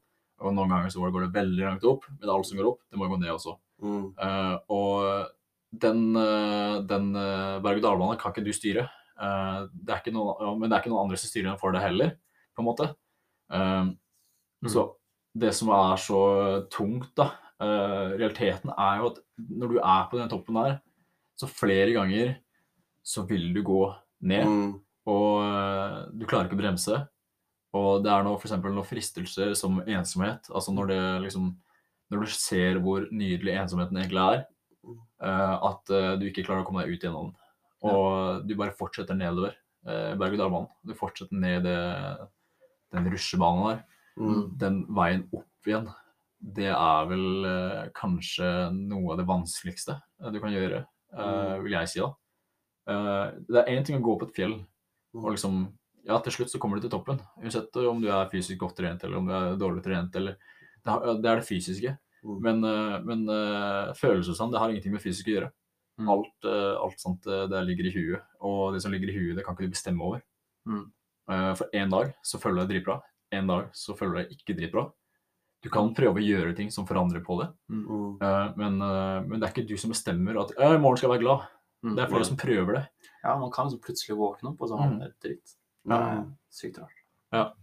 [0.44, 3.00] Og noen ganger så går det veldig langt opp, men alt som går opp, det
[3.00, 3.56] må gå ned også.
[3.84, 5.32] mm, Uh, og
[5.76, 8.86] den, eh, den uh, berg-og-dal-banen kan ikke du styre.
[9.16, 12.16] Uh, det noen, men det er ikke noen andre som styrer den for deg heller,
[12.56, 12.88] på en måte.
[13.52, 13.90] Eh,
[14.72, 14.86] Så
[15.36, 16.22] det som er så
[16.72, 20.74] tungt, da, Uh, realiteten er jo at når du er på den toppen der,
[21.40, 22.34] så flere ganger
[23.06, 23.80] så vil du gå
[24.28, 24.74] ned, mm,
[25.08, 27.00] og uh, du klarer ikke å bremse.
[27.76, 30.48] Og det er for eksempel noen fristelser som ensomhet.
[30.52, 31.54] Altså når det liksom
[32.14, 34.44] Når du ser hvor nydelig ensomheten egentlig er,
[35.18, 37.40] uh, at du ikke klarer å komme deg ut gjennom den.
[37.90, 39.56] Og du bare fortsetter nedover
[39.88, 40.70] uh, berg-og-dal-banen.
[40.86, 41.80] Du fortsetter ned det,
[42.94, 43.82] den rusjebanen der.
[44.18, 45.88] Mm, Den veien opp igjen,
[46.40, 50.84] det er vel eh, kanskje noe av det vanskeligste eh, du kan gjøre,
[51.18, 52.10] eh, vil jeg si da.
[52.88, 54.56] Eh, det er én ting å gå på et fjell
[55.16, 55.66] og liksom
[56.06, 57.18] Ja, til slutt så kommer du til toppen.
[57.42, 60.36] Uansett om du er fysisk godt trent eller om du er dårlig trent eller
[60.84, 61.96] Det, har- det er det fysiske.
[62.24, 62.36] Mm.
[62.46, 65.50] Men, eh, men eh, følelser og sånn, det har ingenting med fysisk å gjøre.
[65.98, 66.10] Mm.
[66.12, 66.46] Alt,
[66.84, 69.66] alt sånt det ligger i huet, og det som ligger i huet, det kan ikke
[69.66, 70.22] du bestemme over.
[70.68, 70.92] Mm.
[71.32, 73.00] Eh, For en dag så føler du deg dritbra,
[73.32, 74.86] en dag så føler du deg ikke dritbra.
[75.66, 78.22] Du kan prøve å gjøre ting som forandrer på det, Mm.
[78.22, 81.16] uh, men, uh, men det er ikke du som bestemmer at i morgen skal jeg
[81.18, 81.48] være glad.
[81.84, 81.96] Mm.
[81.96, 82.84] Det er flere som prøver det.
[83.24, 85.56] Ja, man kan liksom plutselig våkne opp, og så har man det dritt.
[85.86, 86.36] Det er Mm.
[86.52, 87.54] sykt rart.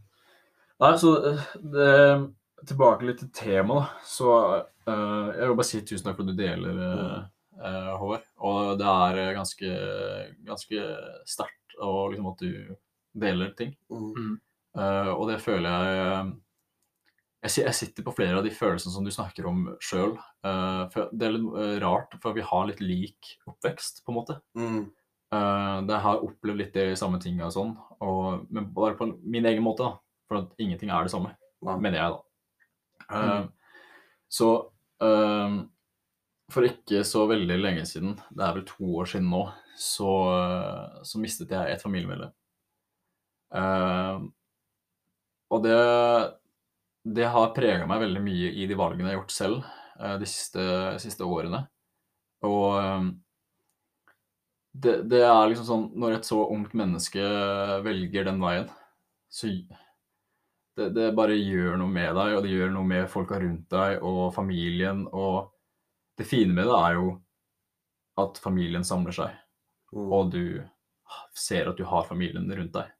[0.82, 2.34] Nei, så eh, det,
[2.66, 3.88] tilbake litt til temaet, da.
[4.02, 4.26] Så
[4.88, 7.28] uh, jeg vil bare si tusen takk for at du deler,
[7.62, 8.24] Håvard.
[8.42, 9.68] Og det er ganske,
[10.44, 10.80] ganske
[11.30, 12.76] sterkt liksom at du
[13.14, 13.76] deler ting.
[13.90, 14.40] Mm.
[14.78, 16.32] Eh, og det føler jeg eh,
[17.42, 20.12] jeg, jeg sitter på flere av de følelsene som du snakker om sjøl.
[20.46, 24.36] det er litt eh, rart, for vi har litt lik oppvekst, på en måte.
[24.54, 24.84] Mm.
[25.32, 27.70] Uh, jeg har opplevd litt de samme tinga og sånn,
[28.04, 29.96] og, men bare på min egen måte, da.
[30.28, 31.32] For at ingenting er det samme,
[31.64, 31.76] ja.
[31.80, 32.20] mener jeg, da.
[33.10, 33.48] Uh,
[34.32, 34.48] Så
[35.04, 35.56] uh,
[36.52, 39.42] for ikke så veldig lenge siden, det er vel to år siden nå,
[39.78, 42.32] så, uh, så mistet jeg et familiemedlem.
[43.52, 44.28] Uh,
[45.52, 45.76] og det,
[47.18, 49.58] det har prega meg veldig mye i de valgene jeg har gjort selv
[50.00, 50.64] uh, de siste,
[51.02, 51.64] siste årene.
[52.46, 53.10] Og um,
[54.72, 57.22] det, det er liksom sånn Når et så ungt menneske
[57.84, 58.70] velger den veien,
[59.32, 63.66] så det, det bare gjør noe med deg, og det gjør noe med folka rundt
[63.72, 65.04] deg og familien.
[65.12, 65.52] Og
[66.16, 67.10] det fine med det er jo
[68.22, 69.38] at familien samler seg,
[69.92, 70.06] Mm.
[70.08, 70.44] og du
[71.36, 72.92] ser at du har familien rundt deg.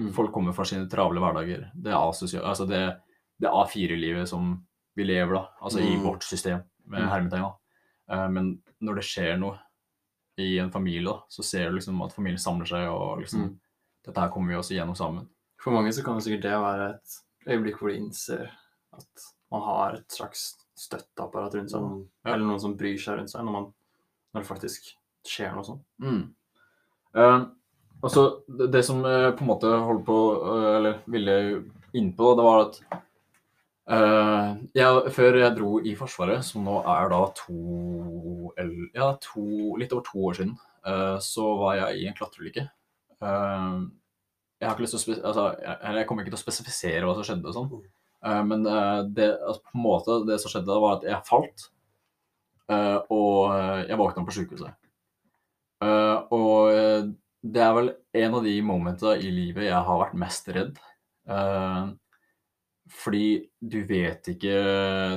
[0.00, 0.12] Mm.
[0.16, 1.70] Folk kommer fra sine travle hverdager.
[1.76, 3.00] Det er altså det,
[3.40, 4.54] det A4-livet som
[4.96, 5.46] vi lever, da.
[5.62, 6.02] Altså i Mm.
[6.02, 7.08] vårt system, med Mm.
[7.10, 7.54] hermetegn.
[8.10, 9.58] Eh, Men når det skjer noe
[10.38, 13.58] i en familie, da, så ser du liksom at familien samler seg, og liksom Mm.
[14.06, 15.28] Dette her kommer vi oss igjennom sammen.
[15.58, 18.50] For mange så kan det sikkert det være et øyeblikk hvor de innser
[18.94, 19.06] at
[19.52, 22.06] man har et slags støtteapparat rundt seg.
[22.24, 22.32] Ja.
[22.34, 23.74] Eller noen som bryr seg rundt seg når, man,
[24.34, 24.94] når det faktisk
[25.26, 25.82] skjer noe sånt.
[26.00, 26.32] Mm.
[27.14, 27.44] Eh,
[28.00, 31.36] og så det, som jeg på en måte holdt på, eh, eller ville
[31.96, 32.80] inn på, det var at
[33.90, 39.76] uh, jeg, Før jeg dro i Forsvaret, som nå er da to, eller, ja, to
[39.80, 40.52] litt over to år siden,
[40.86, 42.68] uh, så var jeg i en klatreulykke.
[43.20, 43.90] Uh,
[44.60, 47.16] jeg har ikke lyst til å altså, jeg, jeg kommer ikke til å spesifisere hva
[47.16, 47.88] som skjedde, og sånn.
[48.26, 51.66] Eh, men eh, det, altså, på en måte, det som skjedde var at jeg falt,
[52.72, 54.76] eh, og eh, jeg våkna på sykehuset.
[55.80, 57.08] Eh, og eh,
[57.42, 60.78] det er vel en av de momentene i livet jeg har vært mest redd.
[61.30, 61.92] Uh,
[62.90, 64.54] fordi du vet ikke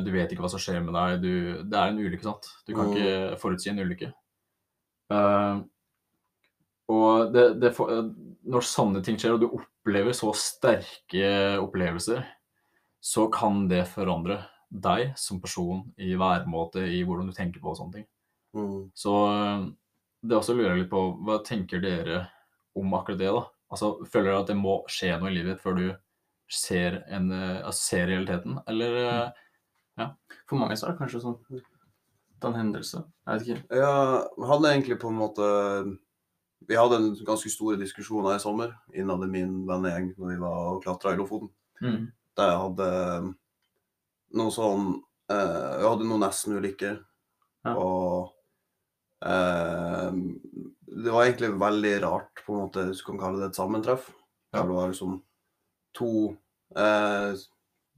[0.06, 1.24] Du vet ikke hva som skjer med deg.
[1.24, 1.34] Du,
[1.68, 2.50] det er en ulykke, sant.
[2.68, 2.94] Du kan Mm.
[2.94, 4.12] ikke forutsi en ulykke.
[5.12, 5.64] Uh,
[6.94, 7.74] og det, det,
[8.44, 12.24] når sånne ting skjer, og du opplever så sterke opplevelser,
[13.04, 17.80] så kan det forandre deg som person i væremåte, i hvordan du tenker på og
[17.80, 18.08] sånne ting.
[18.54, 18.92] Mm.
[18.96, 19.14] Så
[20.24, 22.24] det også lurer jeg litt på, hva tenker dere
[22.80, 23.44] om akkurat det, da?
[23.74, 25.86] Altså, føler dere at det må skje noe i livet ditt før du
[26.54, 28.98] ser, en, øh, altså, ser realiteten, eller
[30.00, 30.08] ja?
[30.50, 31.38] For mange så er det kanskje sånn
[32.44, 33.00] en hendelse.
[33.24, 33.78] Jeg vet ikke.
[33.80, 35.46] Jeg hadde egentlig på en måte
[36.68, 40.58] Vi hadde en ganske store diskusjoner i sommer innad i min vennegjeng når vi var
[40.74, 41.50] og klatra i Lofoten.
[41.80, 42.90] mm, Der jeg hadde
[44.40, 44.86] noe sånn
[45.32, 47.00] eh, Jeg hadde noen nesten-ulykker.
[47.64, 47.76] Ja.
[47.78, 48.33] Og eh,
[49.24, 54.10] det var egentlig veldig rart, på en måte, hvis du kan kalle det et sammentreff.
[54.54, 54.62] Ja.
[54.62, 55.16] det var liksom
[55.98, 56.10] to
[56.78, 57.40] eh,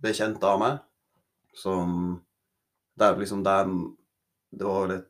[0.03, 0.77] bekjente av meg
[1.55, 2.21] som
[2.95, 3.97] Der liksom dem
[4.51, 5.09] Det var litt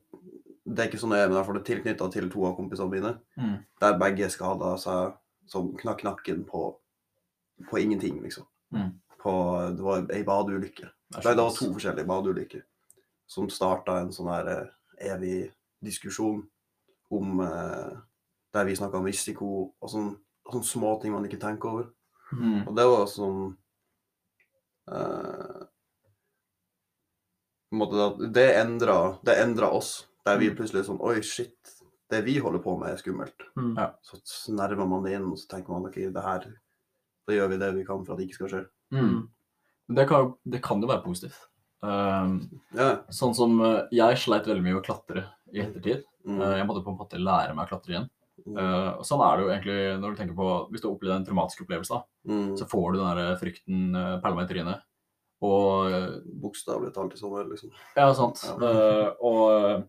[0.65, 3.11] Det er ikke så nøye, men derfor det er tilknytta til to av kompisene mine.
[3.37, 5.13] mm, Der begge skada seg
[5.45, 6.71] som knakk nakken på,
[7.69, 8.47] på ingenting, liksom.
[8.73, 8.95] Mm.
[9.21, 9.33] På,
[9.77, 10.87] det var ei badeulykke.
[10.89, 12.63] er Nei, det var to forskjellige badeulykker
[13.29, 14.73] som starta en sånn her eh,
[15.13, 15.51] evig
[15.85, 16.43] diskusjon
[17.13, 17.95] om eh,
[18.55, 19.47] Der vi snakka om risiko
[19.81, 20.13] og sånn,
[20.63, 21.87] små ting man ikke tenker over.
[22.31, 23.39] Mm, Og det var sånn
[24.91, 25.63] eh,
[27.75, 30.07] måte at Det endra, det endra oss.
[30.25, 31.73] Der vi plutselig plutselig sånn Oi, shit.
[32.09, 33.47] Det vi holder på med, er skummelt.
[33.57, 33.73] Mm.
[33.77, 33.89] Ja.
[34.05, 34.19] Så
[34.53, 36.45] nærmer man det inn, og så tenker man ok, det her
[37.25, 38.63] Da gjør vi det vi kan for at det ikke skal skje.
[38.93, 39.23] mm.
[39.95, 41.43] Det kan, det kan jo være positivt.
[41.85, 42.33] Um,
[42.75, 42.89] Ja.
[43.13, 46.03] sånn som øh, jeg sleit veldig mye med å klatre i ettertid.
[46.25, 46.41] Mm.
[46.41, 48.09] Eh, jeg måtte på en måte lære meg å klatre igjen.
[48.45, 48.57] Mm.
[48.59, 51.15] Eh, og sånn er det jo egentlig når du tenker på Hvis du har opplevd
[51.15, 52.57] en traumatisk opplevelse, da, Mm.
[52.57, 54.81] så får du den der frykten uh, perla i trynet.
[55.45, 57.69] Og Bokstavelig talt i sommer, liksom.
[57.95, 58.41] Ja, sant.
[58.43, 58.55] Ja.
[58.55, 59.83] Uh, og eh,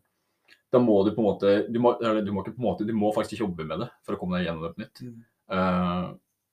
[0.72, 2.86] da må du på en måte du må, eller du må ikke på en måte,
[2.86, 5.02] du må faktisk jobbe med det for å komme deg gjennom det på nytt.
[5.50, 6.06] Eh,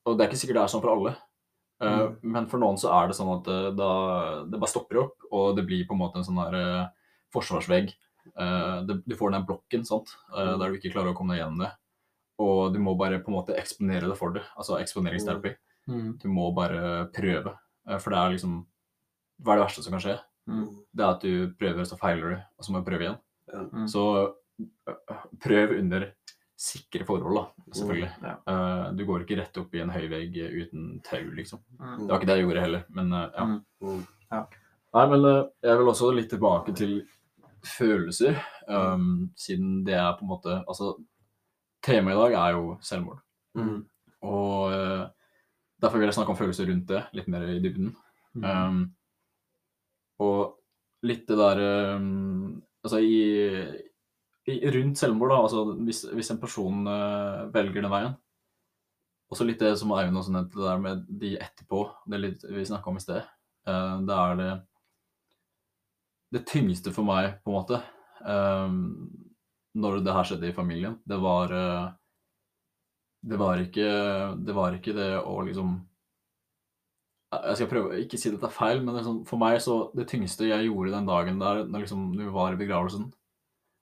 [0.06, 1.14] og det er ikke sikkert det er sånn for alle.
[1.84, 2.16] Eh, Mm.
[2.34, 3.90] Men for noen så er det sånn at eh, da,
[4.50, 6.88] det bare stopper opp, og det blir på en måte en sånn der eh,
[7.34, 7.92] forsvarsvegg.
[8.88, 10.58] Det, du får den blokken, sant, Mm.
[10.58, 11.72] der du ikke klarer å komme deg gjennom det.
[12.40, 14.42] Og du må bare på en måte eksponere det for det.
[14.56, 15.52] Altså eksponeringsterapi.
[15.88, 16.18] Mm.
[16.22, 17.52] Du må bare prøve.
[18.00, 18.54] For det er liksom
[19.42, 20.16] Hva er det verste som kan skje?
[20.48, 20.64] Mm.
[20.94, 23.18] Det er at du prøver, så feiler du, og så må du prøve igjen.
[23.74, 23.86] Mm.
[23.92, 24.04] Så
[25.44, 26.08] prøv under
[26.56, 28.10] sikre forhold, da, selvfølgelig.
[28.22, 28.34] Ja.
[28.48, 31.62] uh, du går ikke rett opp i en høy vegg uten tau, liksom.
[31.80, 31.96] Mm.
[32.04, 33.46] Det var ikke det jeg gjorde heller, men uh, ja.
[33.82, 34.04] Mm.
[34.30, 34.42] ja.
[34.94, 36.94] Nei, men uh, jeg vil også litt tilbake til
[37.64, 38.38] følelser,
[38.68, 40.92] um, siden det er på en måte Altså,
[41.84, 43.22] temaet i dag er jo selvmord.
[43.58, 43.80] Mm.
[44.24, 44.72] Og
[45.82, 47.90] derfor vil jeg snakke om følelser rundt det, litt mer i dybden.
[48.34, 48.44] Mm.
[48.44, 48.78] Um,
[50.24, 51.60] og litt det der
[51.96, 53.18] um, Altså i
[54.44, 58.12] rundt selvmord, da, altså hvis, hvis en person uh, velger den veien
[59.32, 62.66] Også litt det som Eivind også nevnte, det der med de etterpå, det litt vi
[62.68, 63.24] snakka om i sted.
[63.64, 64.52] Uh, det er det
[66.36, 67.80] Det tyngste for meg, på en måte,
[68.20, 68.78] um,
[69.74, 71.88] når det her skjedde i familien, det var uh,
[73.24, 73.88] Det var ikke
[74.44, 75.80] Det var ikke det å liksom
[77.34, 80.46] jeg skal prøve ikke si dette er feil, men sånn, for meg så det tyngste
[80.46, 83.08] jeg gjorde den dagen der, når liksom du var i begravelsen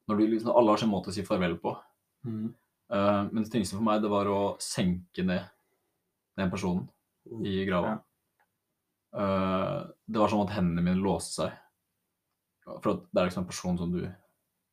[0.08, 1.76] Når du liksom, alle har sin måte å si farvel på.
[2.26, 2.54] Mm.
[2.92, 5.44] Uh, men det tyngste for meg, det var å senke ned
[6.36, 6.88] den personen
[7.22, 7.44] Mm.
[7.46, 8.00] i grava.
[9.14, 11.52] Eh, det var sånn at hendene mine låste seg.
[12.82, 14.08] For at det er liksom en person som du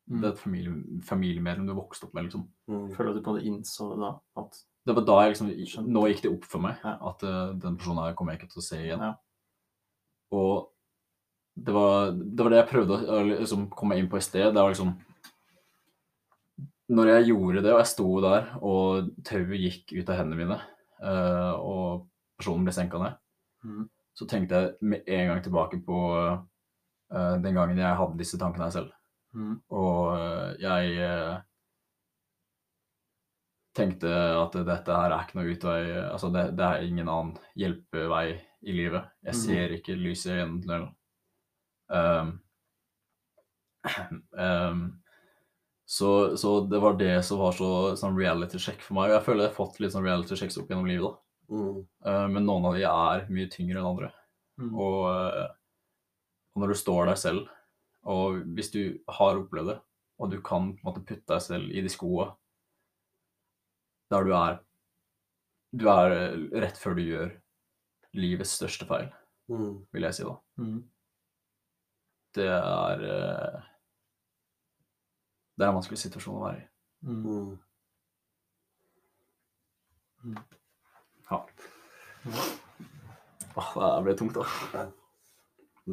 [0.10, 0.22] Mm.
[0.22, 2.48] Det er et familie, familiemedlem du vokste opp med, liksom.
[2.68, 2.96] Mm.
[2.96, 4.20] Føler du på det innså da?
[4.42, 5.86] At Det var da jeg liksom.
[5.86, 6.96] Nå gikk det opp for meg Ja.
[7.00, 9.00] at uh, den personen her kommer jeg ikke til å se igjen.
[9.00, 9.14] Ja.
[10.32, 10.72] Og
[11.56, 14.52] det var, det var det jeg prøvde å liksom, komme inn på i sted.
[14.52, 14.96] Det var liksom
[16.90, 20.56] Når jeg gjorde det, og jeg sto der, og tauet gikk ut av hendene mine,
[21.04, 22.08] uh, og
[22.40, 23.18] personen ble senka ned,
[23.64, 23.90] Mm.
[24.16, 28.64] så tenkte jeg med en gang tilbake på uh, den gangen jeg hadde disse tankene
[28.70, 28.92] her selv.
[29.36, 29.58] Mm.
[29.70, 31.42] Og eh, jeg
[33.78, 38.40] tenkte at dette her er ikke noe utvei Altså, det, det er ingen annen hjelpevei
[38.66, 39.06] i livet.
[39.24, 39.42] Jeg Mhm.
[39.44, 40.96] ser ikke lyset gjennom tunnelen.
[41.90, 42.32] Um,
[44.34, 44.82] um,
[45.90, 49.10] så, så det var det som var så sånn reality check for meg.
[49.10, 51.16] Og jeg føler jeg har fått litt sånn reality checks opp gjennom livet, da.
[51.50, 51.78] Mm.
[52.06, 54.10] Uh, men noen av de er mye tyngre enn andre.
[54.62, 54.74] Mm.
[54.76, 55.48] Og, eh,
[56.54, 57.48] og når du står der selv,
[58.12, 58.82] og hvis du
[59.18, 59.78] har opplevd det,
[60.20, 62.26] og du kan på en måte putte deg selv i de skoa
[64.12, 64.60] der du er
[65.80, 67.34] Du er eh, rett før du gjør
[68.20, 69.10] livets største feil,
[69.50, 69.86] Mm.
[69.94, 70.36] vil jeg si da.
[70.62, 70.80] Mm.
[72.38, 73.04] Det er
[75.60, 76.68] Det er en vanskelig situasjon å være i.
[77.04, 77.48] Mm.
[80.24, 80.38] Mm.
[81.28, 81.40] Ja.
[83.60, 84.86] Åh, det ble tungt, da.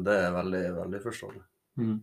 [0.07, 1.43] Det er veldig, veldig forståelig.
[1.83, 1.99] Mm.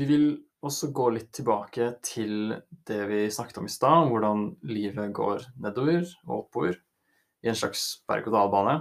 [0.00, 0.26] Vi vil
[0.64, 2.56] også gå litt tilbake til
[2.88, 6.80] det vi snakket om i stad, hvordan livet går nedover og oppover
[7.44, 8.78] i en slags berg-og-dal-bane.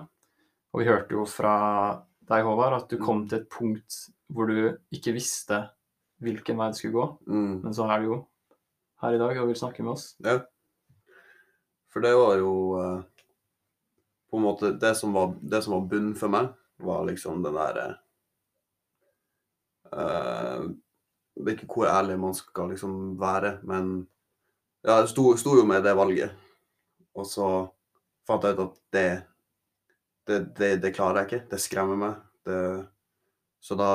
[0.71, 1.55] Og vi hørte jo fra
[2.29, 3.97] deg, Håvard, at du kom til et punkt
[4.33, 5.61] hvor du ikke visste
[6.23, 7.07] hvilken vei det skulle gå.
[7.29, 7.51] Mm.
[7.65, 8.19] Men så er du jo
[9.03, 10.07] her i dag og vil snakke med oss.
[10.25, 10.39] Ja.
[11.93, 13.03] For det var jo eh,
[14.31, 16.49] på en måte Det som var, det som var bunnen for meg,
[16.83, 17.85] var liksom den derre
[19.93, 20.65] eh,
[21.38, 23.95] Det er ikke hvor ærlig man skal liksom være, men
[24.85, 26.35] ja, jeg sto, sto jo med det valget.
[27.15, 27.47] Og så
[28.27, 29.09] fant jeg ut at det
[30.27, 31.49] det, det, det klarer jeg ikke.
[31.51, 32.15] Det skremmer meg.
[32.45, 32.57] Det,
[33.65, 33.89] så da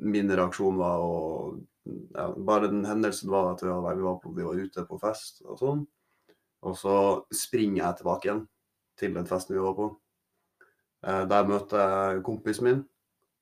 [0.00, 1.14] min reaksjon var å
[2.14, 4.98] ja, Bare den hendelsen var at vi var, vi var, på, vi var ute på
[5.00, 5.80] fest og sånn.
[6.68, 6.94] Og så
[7.32, 8.42] springer jeg tilbake igjen
[9.00, 9.86] til den festen vi var på.
[11.08, 12.82] Eh, der møter jeg kompisen min,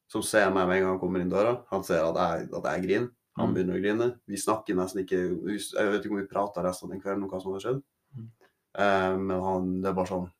[0.09, 1.57] som ser meg med en gang han kommer inn døra.
[1.73, 3.11] Han ser at jeg, at jeg griner.
[3.39, 3.55] Han Mm.
[3.55, 4.07] begynner å grine.
[4.27, 7.31] Vi snakker nesten ikke Jeg vet ikke om vi prata resten av den kvelden om
[7.31, 7.83] hva som hadde skjedd.
[8.17, 8.31] Mm.
[8.79, 10.31] Eh, men han, det er bare sånn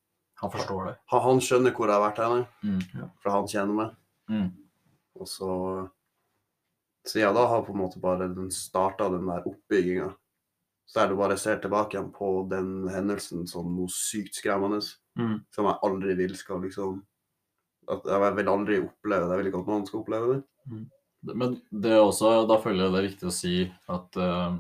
[0.41, 0.95] Han forstår det.
[1.13, 3.11] Han, han skjønner hvor jeg har vært hen, Mm.
[3.23, 3.95] for han kjenner meg.
[4.31, 4.49] Mm.
[5.19, 5.53] Og så
[7.09, 10.11] Siden da har på en måte bare den starta den der oppbygginga.
[10.85, 14.83] Så er det bare ser tilbake igjen på den hendelsen som noe sykt skremmende.
[15.17, 15.39] Mm.
[15.55, 17.01] Som jeg aldri vil skal liksom
[17.89, 19.31] at Jeg vil aldri oppleve det.
[19.33, 20.43] Jeg vil ikke at noen skal oppleve det.
[21.35, 23.55] Men det er også, da føler jeg det er viktig å si
[23.91, 24.59] at uh,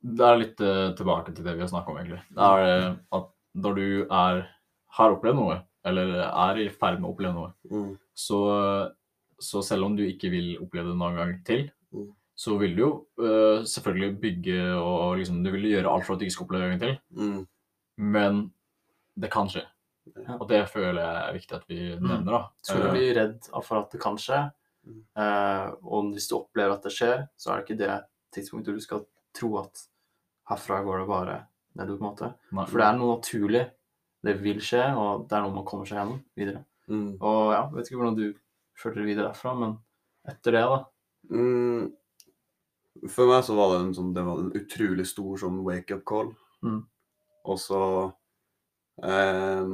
[0.00, 2.22] Det er litt uh, tilbake til det vi har snakka om, egentlig.
[2.32, 4.42] Det er uh, at når du er,
[4.88, 7.98] har opplevd noe, eller er i ferd med å oppleve noe, Mm.
[8.14, 8.92] så,
[9.38, 12.12] så selv om du ikke vil oppleve det noen gang til, Mm.
[12.36, 16.18] så vil du jo uh, selvfølgelig bygge og liksom Du vil gjøre alt for at
[16.20, 17.46] du ikke skal oppleve det en gang til, Mm.
[17.98, 18.52] men
[19.18, 19.62] det kan skje.
[20.16, 20.36] Ja.
[20.40, 22.48] Og det føler jeg er viktig at vi nevner, da.
[22.62, 24.50] Så du blir bli redd for at det kan skje,
[24.86, 25.02] Mm.
[25.16, 28.80] eh, og hvis du opplever at det skjer, så er det ikke det tidspunktet du
[28.80, 29.86] skal tro at
[30.48, 31.46] herfra går det bare
[31.76, 32.34] nedover, på en måte.
[32.52, 33.70] nei, For det er noe naturlig.
[34.26, 36.64] Det vil skje, og det er noe man kommer seg gjennom videre.
[36.90, 37.10] Mm.
[37.20, 38.26] Og ja, vet ikke hvordan du
[38.78, 39.76] følte det videre derfra, men
[40.26, 40.80] etter det, da.
[41.30, 41.86] Mm.
[43.12, 46.30] For meg så var det en sånn Det var en utrolig stor sånn wake-up call.
[46.64, 46.80] Mm.
[47.46, 47.82] Og så
[49.04, 49.70] eh,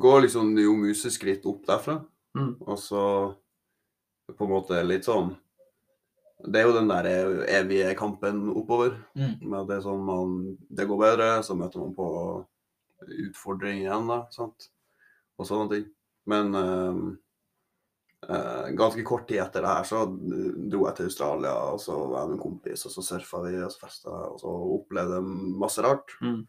[0.00, 2.00] går liksom jo museskritt opp derfra.
[2.36, 2.52] Mm.
[2.66, 3.04] Og så
[4.34, 5.34] på en måte litt sånn
[6.44, 7.06] Det er jo den der
[7.60, 8.96] evige kampen oppover.
[9.14, 9.36] Mm.
[9.44, 10.34] Med det er sånn man
[10.68, 12.08] Det går bedre, så møter man på
[13.28, 14.24] utfordring igjen, da.
[14.34, 14.70] Sant?
[15.38, 15.86] Og sånne ting.
[16.30, 17.00] Men eh,
[18.28, 22.22] eh, ganske kort tid etter det her så dro jeg til Australia, og så var
[22.22, 25.20] jeg med en kompis, og så surfa vi og så festa, og så opplevde
[25.64, 26.16] masse rart.
[26.24, 26.42] Mm.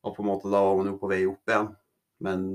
[0.00, 1.72] Og på en måte da var man jo på vei opp igjen.
[2.24, 2.46] Men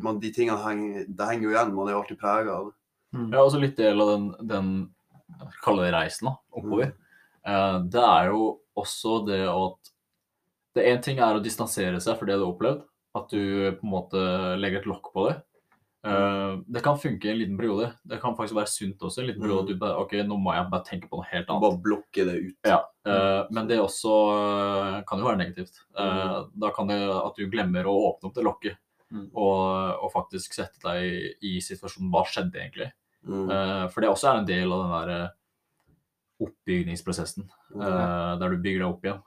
[0.00, 1.76] man, de tingene henger, det henger jo igjen.
[1.76, 2.76] Man er jo alltid prega av det.
[3.12, 3.28] Mm.
[3.28, 4.68] Ja, også litt del av den, den
[5.64, 6.92] kalle det reisen da, oppover.
[7.42, 8.44] Eh, det er jo
[8.78, 9.90] også det at
[10.72, 12.84] Det én ting er å distansere seg for det du har opplevd.
[13.18, 14.20] At du på en måte
[14.60, 15.40] legger et lokk på det.
[16.02, 17.92] Uh, det kan funke i en liten periode.
[18.02, 19.20] Det kan faktisk være sunt også.
[19.20, 21.46] en liten periode at du bare, ok, nå må jeg bare tenke på noe helt
[21.46, 21.62] annet.
[21.62, 22.56] Bare blokke det ut.
[22.66, 25.78] Ja, uh, Men det også uh, kan jo være negativt.
[25.94, 28.80] Eh, Da kan det at du glemmer å åpne opp det lokket.
[29.12, 29.28] Mm.
[29.28, 29.62] Og,
[30.02, 32.90] og faktisk sette deg i, i situasjonen hva skjedde egentlig.
[33.22, 33.46] Mm.
[33.92, 35.26] For det også er en del av den der
[36.42, 37.44] oppbygningsprosessen,
[37.76, 39.20] eh, der du bygger deg opp igjen.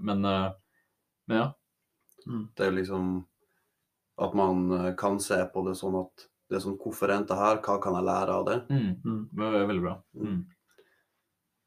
[0.00, 1.50] Men, men ja.
[2.56, 3.24] Det er liksom
[4.20, 7.60] at man eh, kan se på det sånn at det er sånn Hvorfor endte her?
[7.62, 8.56] Hva kan jeg lære av det?
[8.68, 9.28] Mm, Mm.
[9.38, 9.94] det er veldig bra.
[10.18, 10.40] Mm.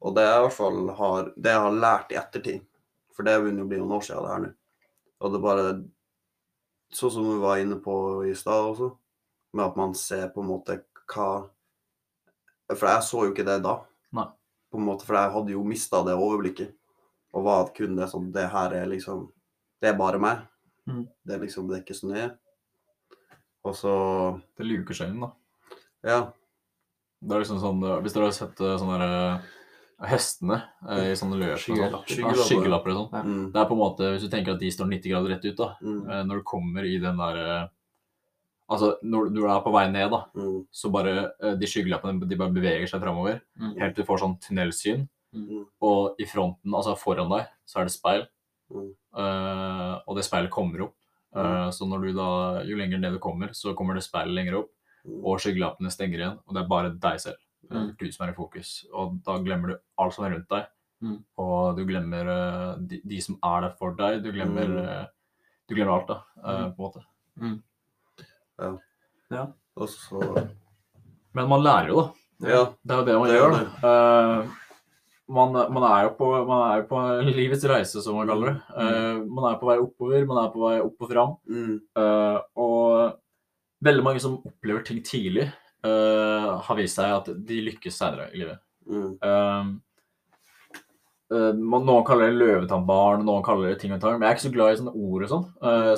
[0.04, 2.60] Og det jeg i hvert fall har Det jeg har lært i ettertid,
[3.16, 4.50] for det begynner å bli noen år siden det her nå,
[5.20, 5.84] og det er bare
[6.94, 7.94] Sånn som vi var inne på
[8.28, 8.92] i stad også,
[9.54, 10.76] med at man ser på en måte
[11.10, 11.48] hva
[12.70, 13.80] For jeg så jo ikke det da.
[14.12, 14.28] Nei.
[14.70, 16.74] På en måte, For jeg hadde jo mista det overblikket.
[17.34, 19.26] Og var kun det sånn Det her er liksom
[19.82, 20.44] Det er bare meg.
[20.88, 21.06] Mm.
[21.24, 22.30] Det er liksom Det er ikke så nøye.
[23.64, 23.92] Og så
[24.58, 25.30] Det luker seg inn, da.
[26.04, 26.18] Ja.
[27.24, 30.56] Det er liksom sånn, eh, Hvis dere har sett eh, sånne der, eh, hestene
[30.90, 32.44] i sånne løp Skyggelapper.
[32.44, 33.12] skyggelapper og sånn.
[33.14, 33.22] Ja.
[33.22, 35.44] Mm, Det er på en måte, Hvis du tenker at de står 90 grader rett
[35.44, 37.70] ut, da, mm, når du kommer i den der
[38.68, 42.50] Altså, når du er på vei ned, da, mm, så bare de skyggelappene de bare
[42.50, 43.42] beveger seg framover.
[43.60, 43.78] Mm.
[43.78, 45.08] Helt til du får sånn tunnelsyn.
[45.34, 48.26] mm, Og i fronten, altså foran deg, så er det speil.
[48.72, 48.90] Mm.
[49.16, 50.94] Eh, og det speilet kommer opp.
[51.36, 52.28] Eh, så når du da,
[52.64, 54.70] jo lenger ned du kommer, så kommer det speilet lenger opp,
[55.04, 55.18] Mm.
[55.20, 56.38] og skyggelappene stenger igjen.
[56.48, 57.36] Og det er bare deg selv.
[57.70, 57.96] Er Mm.
[57.98, 58.86] Du som er i fokus.
[58.92, 60.64] Og da glemmer du alt som er rundt deg.
[61.02, 61.18] Mm.
[61.38, 64.22] Og du glemmer uh, de, de som er der for deg.
[64.24, 64.78] Du glemmer, Mm.
[64.78, 65.06] eh,
[65.68, 67.04] du glemmer alt, da, eh, på en måte.
[69.76, 70.48] Og så
[71.34, 72.48] Men man lærer jo, da.
[72.48, 72.64] Ja.
[72.84, 73.50] Det er jo det man Det gjør.
[73.58, 73.66] Det.
[73.84, 74.50] Eh,
[75.28, 78.56] man, man, er jo på, man er jo på livets reise, som man kaller det.
[78.76, 81.36] Uh, man er på vei oppover, man er på vei opp og fram.
[81.48, 83.14] mm, Uh, og
[83.84, 85.48] veldig mange som opplever ting tidlig,
[85.86, 88.60] uh, har vist seg at de lykkes senere i livet.
[88.84, 89.74] mm,
[91.34, 94.54] noen kaller det løvetannbarn, noen kaller det ting og tang, men jeg er ikke så
[94.54, 95.46] glad i sånne ord og sånn.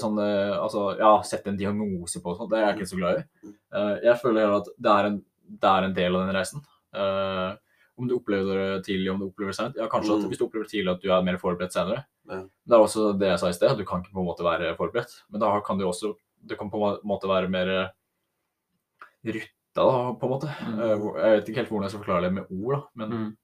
[0.01, 3.19] Sånn altså, ja, sette en diagnose på og sånn, det er jeg ikke så glad
[3.19, 3.51] i.
[3.77, 5.21] Eh, jeg føler at det er, en,
[5.63, 6.63] det er en del av den reisen.
[6.97, 7.49] Eh,
[7.99, 9.77] om du opplever det tidlig, om du opplever det sent.
[9.77, 10.29] Ja, kanskje at Mm.
[10.31, 12.05] hvis du opplever det tidlig at du er mer forberedt senere.
[12.29, 12.43] Ja.
[12.67, 14.77] Det er også det jeg sa i sted, du kan ikke på en måte være
[14.77, 15.23] forberedt.
[15.31, 17.89] Men da kan du også, det kan på en måte være mer eh,
[19.25, 20.49] rutta, da, på en måte.
[20.67, 20.79] Mm.
[20.81, 20.89] Eh,
[21.25, 22.83] Jeg vet ikke helt hvordan jeg skal forklare det med ord, da.
[22.95, 23.37] Men Mm.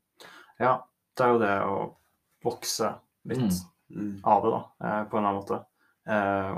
[0.61, 0.79] Ja,
[1.17, 1.95] det er jo det å
[2.45, 3.39] vokse litt
[3.91, 3.97] Mm.
[3.97, 5.65] mm, av det, da, eh, på en eller annen måte.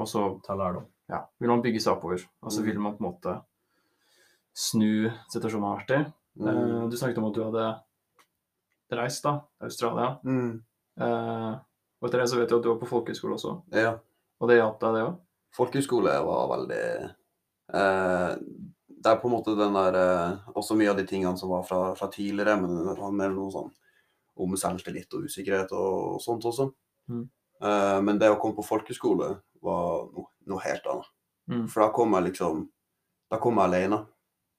[0.00, 0.86] Og så ta lærdom.
[1.10, 2.64] ja, vil man bygge seg oppover, og så Mm.
[2.64, 3.42] vil man på en måte
[4.54, 6.12] snu situasjonen man har vært i.
[6.40, 7.66] mm, du snakket om at du hadde
[8.94, 10.18] reist, da, til Australia.
[10.24, 10.54] mm.
[11.02, 11.54] Eh,
[11.98, 13.96] og etter det så vet jeg at du var på folkehøyskole også, Ja.
[14.38, 15.16] og det hjalp deg, det òg?
[15.56, 16.82] Folkehøyskole var veldig
[17.74, 18.36] eh,
[19.04, 21.64] Det er på en måte den der eh, Også mye av de tingene som var
[21.66, 23.72] fra, fra tidligere, men det var mer noe sånn
[24.36, 26.68] om selvtillit og usikkerhet og, sånt også.
[27.10, 27.28] Mm.
[27.62, 29.28] Uh, men det å komme på folkehøyskole
[29.62, 31.10] var noe, noe helt annet.
[31.50, 31.68] Mm.
[31.70, 32.64] For da kom jeg liksom
[33.30, 33.98] Da kom jeg alene.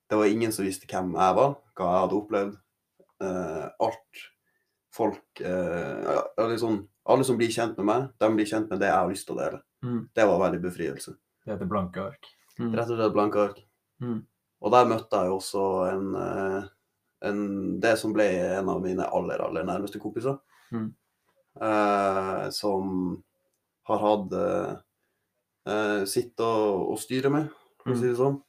[0.10, 2.56] Det var ingen som visste hvem jeg var, hva jeg hadde opplevd.
[3.24, 4.26] Uh, alt
[4.92, 8.98] folk uh, liksom, Alle som blir kjent med meg, de blir kjent med det jeg
[8.98, 9.60] har lyst til å dele.
[9.86, 10.00] Mm.
[10.18, 11.12] Det var veldig befrielse.
[11.46, 12.30] Det heter blanke ark.
[12.58, 12.72] Mm.
[12.74, 13.60] Rett og slett blanke ark.
[14.02, 14.24] Mm.
[14.66, 16.66] Og der møtte jeg jo også en, eh,
[17.30, 17.44] en,
[17.84, 18.26] det som ble
[18.56, 20.40] en av mine aller, aller nærmeste kompiser.
[20.74, 20.88] Mm.
[21.70, 22.90] Eh, som
[23.86, 24.36] har hatt
[26.10, 26.52] sitt å,
[26.90, 27.54] å styre med,
[27.84, 28.40] for å si det sånn.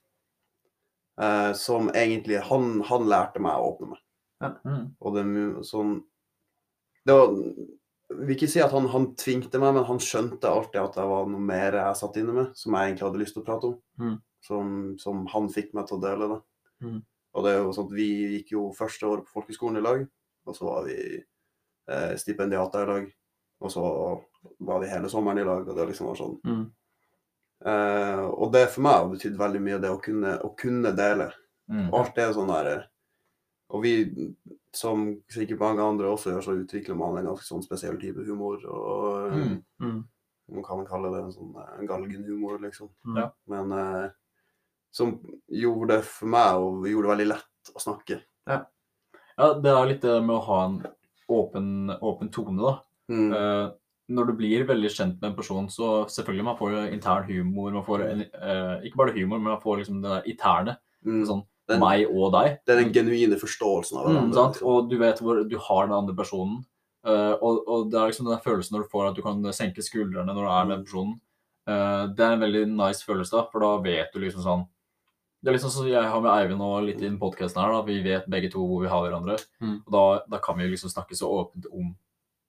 [1.23, 4.03] Eh, som egentlig han, han lærte meg å åpne meg.
[4.69, 4.85] Mm.
[5.01, 5.25] Og det,
[5.65, 5.95] sånn,
[7.09, 7.33] det var,
[8.21, 11.31] vil ikke si at han, han tvingte meg, men han skjønte alltid at det var
[11.31, 13.79] noe mer jeg satt inne med, som jeg egentlig hadde lyst til å prate om.
[14.03, 14.17] Mm.
[14.47, 16.41] Som, som han fikk meg til å dele det.
[16.85, 16.99] Mm.
[17.37, 20.05] Og det er jo sånn at vi gikk jo første året på folkeskolen i lag,
[20.47, 23.09] og så var vi eh, stipendiater i lag.
[23.65, 23.83] Og så
[24.69, 26.37] var vi hele sommeren i lag, og det liksom var sånn.
[26.45, 26.65] Mm.
[27.65, 31.31] Eh, og det for meg har betydd veldig mye, det å kunne, å kunne dele.
[31.73, 31.89] Mm.
[31.97, 32.85] Alt er sånn der
[33.75, 33.93] Og vi,
[34.71, 38.61] som sikkert mange andre også gjør, så utvikler man en ganske sånn spesiell type humor.
[38.63, 39.65] Og Mm.
[39.81, 40.05] Mm.
[40.55, 42.93] man kan kalle det en sånn eh, galgenhumor, liksom.
[43.05, 43.17] Mm.
[43.17, 43.31] Ja.
[43.51, 44.11] Men uh,
[44.95, 45.17] som
[45.49, 48.21] gjorde det for meg, og gjorde det veldig lett å snakke.
[48.47, 50.79] Ja, det er litt det med å ha en
[51.29, 52.77] åpen, åpen tone, da.
[53.11, 53.33] Mm.
[54.09, 57.73] Når du blir veldig kjent med en person, så selvfølgelig man får jo intern humor.
[57.73, 60.77] Man får en, eh, ikke bare humor, men man får liksom det der interne.
[61.05, 61.25] Mm.
[61.27, 62.59] Sånn Den- meg og deg.
[62.65, 64.35] Det er den genuine forståelsen av Mm, hverandre.
[64.35, 64.55] sant?
[64.55, 64.69] liksom.
[64.69, 66.65] Og du vet hvor du har den andre personen.
[67.05, 69.79] Uh, og, og det er liksom den følelsen når du får at du kan senke
[69.83, 71.21] skuldrene når du er med personen.
[71.69, 74.67] Uh, det er en veldig nice følelse, da, for da vet du liksom sånn
[75.45, 77.83] Det er liksom sånn jeg har med Eivind og litt i den podkasten her, da.
[77.83, 79.37] Vi vet begge to hvor vi har hverandre.
[79.63, 79.83] Mm.
[79.87, 81.95] Og da, da kan vi liksom snakke så åpent om,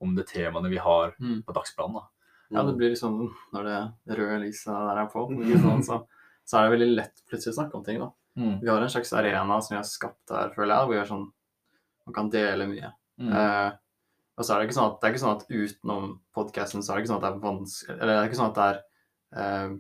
[0.02, 1.44] om det temaene vi har Mm.
[1.44, 1.94] på dagsplanen.
[1.94, 2.08] da.
[2.52, 3.64] Ja, det blir liksom Når
[4.08, 5.28] det røde lyset der er på,
[5.62, 6.06] sånn, så,
[6.46, 8.00] så er det veldig lett plutselig å snakke om ting.
[8.00, 8.12] da.
[8.38, 8.62] Mm.
[8.62, 11.32] Vi har en slags arena som vi har skapt her, føler jeg, hvor vi sånn,
[12.06, 12.94] man kan dele mye.
[13.20, 13.34] Mm.
[13.34, 13.72] Eh,
[14.38, 16.92] og så er det ikke sånn at, det er ikke sånn at utenom podcasten så
[16.94, 18.68] er det ikke sånn at det er vanskelig Eller det er ikke sånn at det
[18.70, 18.78] er
[19.42, 19.78] eh,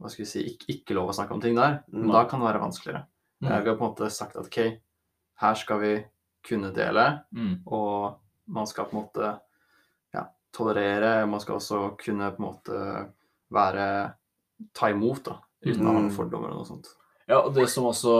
[0.00, 1.82] hva skal vi si, ikke, ikke lov å snakke om ting der.
[1.92, 3.04] Men da kan det være vanskeligere.
[3.42, 3.50] Mm.
[3.52, 4.58] Eh, vi har på en måte sagt at OK,
[5.42, 5.92] her skal vi
[6.46, 7.62] kunne dele, Mm.
[7.66, 8.16] og
[8.52, 9.30] man skal på en måte
[10.14, 11.26] ja, tolerere.
[11.30, 12.82] Man skal også kunne på en måte
[13.52, 13.86] være
[14.76, 16.16] ta imot, da, uten å ha noen Mm.
[16.16, 16.92] fordommer og noe sånt.
[17.28, 18.14] Ja, og det som også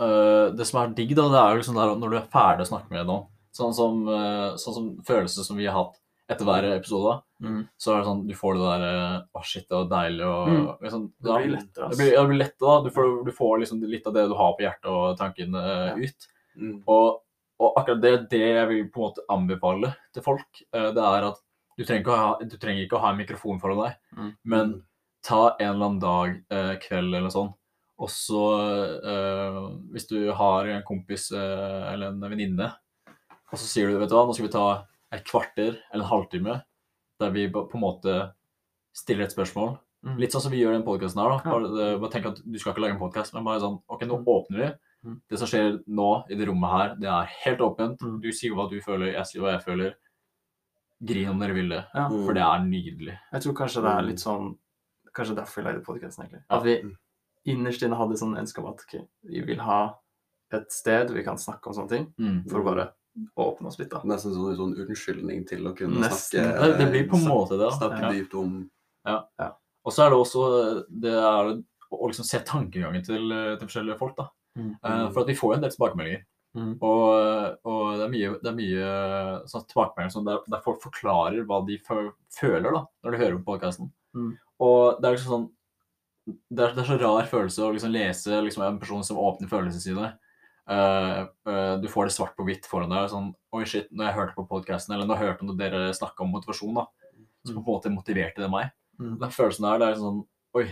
[0.00, 2.64] uh, Det som er digg, da, det er jo liksom der når du er ferdig
[2.66, 5.96] å snakke med noen, sånn som, uh, sånn som følelser som vi har hatt
[6.30, 7.62] etter hver episode, Mm.
[7.80, 10.48] så er det sånn du får det der Å, oh shit, det var deilig og
[10.48, 10.66] Mm.
[10.84, 11.98] liksom, Det blir lettere, Det altså.
[11.98, 12.82] blir, ja, det blir lettere, da.
[12.84, 15.88] Du får, du får liksom litt av det du har på hjertet og tanken uh,
[15.88, 15.94] Ja.
[15.96, 16.28] ut.
[16.56, 16.82] Mm.
[16.86, 17.20] Og,
[17.60, 21.26] og akkurat det, det jeg vil på en måte anbefale til folk, øh, det er
[21.30, 21.40] at
[21.78, 24.30] du trenger, ikke å ha, du trenger ikke å ha en mikrofon foran deg, Mm.
[24.44, 24.72] men
[25.24, 27.52] ta en eller annen dag, eh, kveld eller sånn,
[28.00, 28.42] og så
[29.04, 29.58] eh,
[29.92, 32.70] hvis du har en kompis eh, eller en venninne,
[33.52, 34.66] og så sier du, vet du hva, nå skal vi ta
[35.12, 36.58] et kvarter eller en halvtime,
[37.20, 38.14] der vi på en måte
[38.96, 39.74] stiller et spørsmål.
[40.06, 40.14] Mm.
[40.22, 41.40] Litt sånn som vi gjør i den podcasten her da.
[41.44, 44.16] Bare, bare tenk at du skal ikke lage en podcast, men bare sånn, ok, nå
[44.20, 44.24] Mm.
[44.32, 44.68] åpner vi.
[45.04, 45.20] Mm.
[45.30, 47.98] Det som skjer nå i det rommet her, det er helt åpent.
[48.04, 48.20] Mm.
[48.20, 49.94] Du sier hva du føler, jeg sier hva jeg føler.
[51.02, 52.08] Grin om dere vil det, Ja.
[52.08, 52.24] Mm.
[52.26, 53.18] for det er nydelig.
[53.32, 54.56] Jeg tror kanskje det er litt sånn
[55.12, 56.44] Kanskje derfor vi lagde podkasten, egentlig.
[56.48, 56.74] At vi
[57.50, 59.96] innerst inne hadde sånn ønske om at okay, vi vil ha
[60.52, 62.48] et sted vi kan snakke om sånne ting, Mm.
[62.48, 62.92] for å bare
[63.36, 63.98] åpne oss litt, da.
[64.04, 66.44] Nesten sånn en sånn unnskyldning til å kunne Nesten.
[66.44, 67.58] snakke Det, det blir på en måte det.
[67.58, 67.70] da.
[67.70, 68.10] Snakke Ja.
[68.12, 68.70] dypt om
[69.84, 73.28] Og så er det også det er å liksom se tankegangen til,
[73.58, 74.14] til forskjellige folk.
[74.16, 74.28] da.
[74.58, 74.74] Mm.
[74.74, 76.26] Eh, For at vi får jo en del tilbakemeldinger.
[76.58, 76.72] Mm.
[76.82, 78.90] Og, og det er mye, det er mye
[79.50, 83.52] sånn tilbakemeldinger som der, der folk forklarer hva de føler da, når de hører på
[83.52, 83.92] podkasten.
[84.16, 84.32] Mm.
[84.66, 85.48] Og det er liksom sånn
[86.30, 89.50] det er, det er så rar følelse å liksom lese liksom, en person som åpner
[89.50, 90.10] følelsene sine.
[90.70, 93.08] Uh, eh, du får det svart på hvitt foran deg.
[93.10, 96.22] sånn, Oi, shit, når jeg hørte på podkasten, eller når jeg hørte når dere snakka
[96.22, 96.84] om motivasjon, da,
[97.42, 98.70] så på en måte motiverte det meg.
[99.00, 99.16] Mm.
[99.22, 100.22] Den følelsen der, det er sånn
[100.58, 100.64] Oi,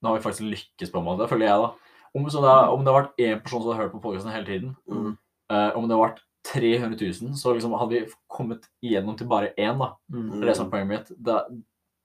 [0.00, 1.26] nå har vi faktisk lykkes på en måte.
[1.30, 1.89] Føler jeg, da.
[2.14, 4.32] Om, så det, er- om det har vært én person som har hørt på podkasten
[4.32, 5.16] hele tiden, Mm.
[5.52, 9.52] uh, om det har vært 300 000, så liksom hadde vi kommet igjennom til bare
[9.58, 9.92] én, da.
[10.10, 10.30] Mm.
[10.30, 11.22] Det er det som er poenget mitt.
[11.22, 11.44] Da,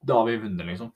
[0.06, 0.91] da har vi vunnet, liksom.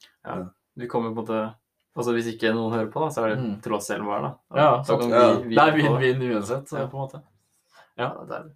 [0.77, 1.55] Vi kommer på en måte
[1.97, 3.61] Altså Hvis ikke noen hører på, da, så er det Mm.
[3.61, 4.29] til oss selv hver, da.
[4.53, 5.33] da Ja, da kan Ja.
[5.41, 6.87] vi, vi Det er vi vinn-vinn uansett, så, Ja.
[6.87, 7.21] på en måte.
[7.97, 8.55] Ja, det er det.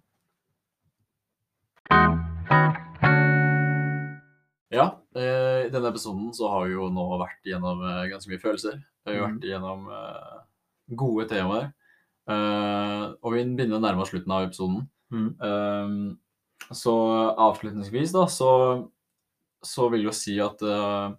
[4.70, 8.40] Ja, eh, i denne episoden så har vi jo nå vært gjennom eh, ganske mye
[8.42, 8.80] følelser.
[9.04, 9.36] Vi har jo Mhm.
[9.38, 9.86] vært gjennom
[10.90, 11.72] gode temaer.
[12.24, 14.86] Uh, og vi begynner å nærme oss slutten av episoden.
[15.12, 15.28] Mm.
[15.40, 16.94] Uh, så
[17.44, 18.50] avslutningsvis da, så,
[19.64, 21.12] så vil jeg jo si at uh,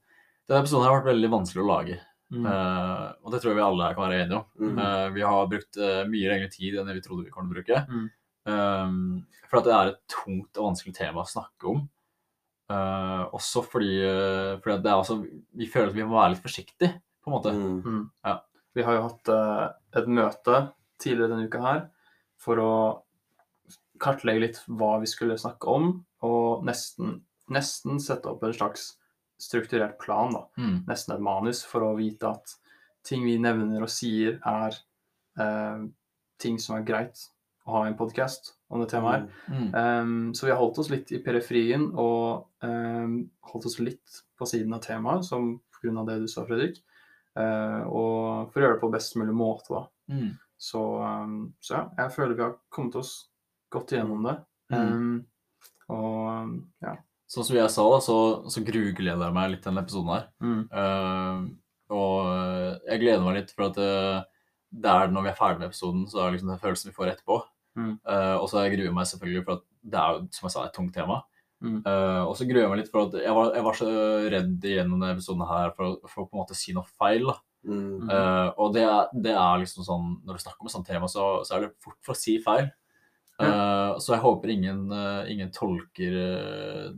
[0.49, 1.99] denne episoden har vært veldig vanskelig å lage.
[2.33, 2.41] Mm.
[2.41, 4.45] Og det tror jeg vi alle her kan være enige om.
[4.57, 4.79] Mm.
[5.13, 5.77] Vi har brukt
[6.09, 7.77] mye lengre tid enn vi trodde vi kunne bruke.
[7.85, 8.07] Mm.
[9.45, 11.83] For at det er et tungt og vanskelig tema å snakke om.
[13.37, 14.01] Også fordi,
[14.65, 15.19] fordi det er også,
[15.61, 17.53] vi føler at vi må være litt forsiktige, på en måte.
[17.55, 18.03] Mm.
[18.75, 19.65] Vi har jo hatt eh,
[20.01, 20.61] et møte
[21.01, 21.81] tidligere denne uka her
[22.41, 22.73] for å
[24.01, 25.91] kartlegge litt hva vi skulle snakke om,
[26.27, 27.21] og nesten,
[27.51, 28.89] nesten sette opp en slags
[29.41, 30.43] strukturert plan, da.
[30.59, 30.81] Mm.
[30.89, 32.57] Nesten et manus, for å vite at
[33.07, 34.75] ting vi nevner og sier, er
[35.39, 35.87] eh,
[36.41, 37.27] ting som er greit
[37.65, 39.45] å ha i en podkast om det temaet her.
[39.49, 39.69] Mm.
[39.73, 43.17] Um, så vi har holdt oss litt i periferien og um,
[43.49, 46.03] holdt oss litt på siden av temaet, som pga.
[46.05, 46.81] det du sa, Fredrik.
[47.35, 49.85] Uh, og for å gjøre det på best mulig måte.
[50.11, 50.35] Mm.
[50.57, 53.15] Så, um, så ja, jeg føler vi har kommet oss
[53.73, 54.37] godt igjennom det.
[54.71, 54.79] Mm.
[54.79, 55.17] Um,
[55.95, 56.55] og um,
[56.85, 56.95] ja.
[57.29, 58.17] Sånn som jeg sa, da, så,
[58.53, 60.25] så grugleder jeg meg litt til denne episoden her.
[60.45, 61.45] Mm, Uh,
[61.93, 64.23] og jeg gleder meg litt for at uh,
[64.73, 66.95] det er når vi er ferdig med episoden, så er det liksom den følelsen vi
[66.95, 67.37] får etterpå.
[67.77, 67.91] Mm.
[68.07, 70.63] Uh, og så gruer jeg meg selvfølgelig for at det er jo, som jeg sa,
[70.65, 71.19] et tungt tema.
[71.65, 71.81] Mm.
[71.81, 73.89] Eh, og så gruer jeg meg litt for at jeg var, jeg var så
[74.35, 77.27] redd gjennom denne episoden her for, for å på en måte si noe feil.
[77.31, 77.37] da.
[77.65, 78.05] Mm.
[78.05, 81.07] Uh, og det er, det er liksom sånn, når du snakker om et sånt tema,
[81.09, 82.69] så, så er det fort for å si feil.
[83.35, 84.85] Eh, så jeg håper ingen,
[85.27, 86.13] ingen tolker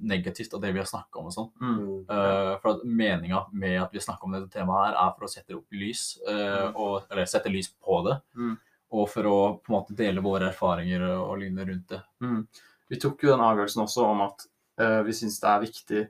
[0.06, 1.48] negativt av det vi har snakka om og sånn.
[1.58, 2.04] mm, Mm.
[2.14, 5.32] Eh, for at meninga med at vi snakker om dette temaet her, er for å
[5.32, 8.20] sette opp i lys, eh, og, eller sette lys på det.
[8.38, 8.54] Mm.
[8.92, 12.04] Og for å på en måte dele våre erfaringer og, og lignende rundt det.
[12.22, 12.48] mm.
[12.88, 14.46] Vi tok jo den avgjørelsen også om at
[14.78, 16.02] vi syns det er viktig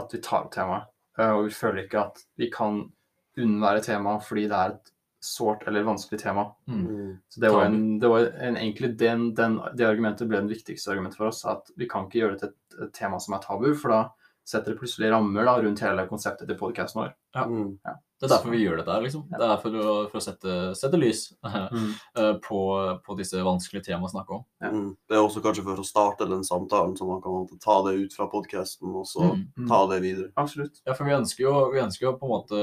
[0.00, 0.88] at vi tar opp temaet.
[1.18, 2.84] Eh, og vi føler ikke at vi kan
[3.40, 6.46] unnvære temaet fordi det er et sårt eller vanskelig tema.
[6.70, 6.84] Mm.
[6.86, 7.10] Mm.
[7.28, 10.94] Så det var, en, det var en, egentlig den, den, det argumentet ble det viktigste
[10.94, 11.42] argumentet for oss.
[11.48, 14.00] At vi kan ikke gjøre det til et, et tema som er tabu, for da
[14.48, 17.12] setter det plutselig rammer da, rundt hele konseptet til podkasten vår.
[17.36, 17.44] Ja.
[17.46, 17.74] Mm.
[18.20, 19.22] Det er derfor vi gjør dette her, liksom.
[19.32, 21.86] Det er for å, for å sette, sette lys mm.
[22.44, 22.58] på,
[23.06, 24.42] på disse vanskelige temaene å snakke om.
[24.60, 24.68] Ja.
[24.74, 24.90] Mm.
[25.08, 28.12] Det er også kanskje for å starte den samtalen, så man kan ta det ut
[28.18, 29.46] fra podkasten og så Mm.
[29.56, 29.68] Mm.
[29.72, 30.28] ta det videre.
[30.36, 30.82] Absolutt.
[30.84, 32.60] Ja, for vi ønsker jo, vi ønsker jo på en måte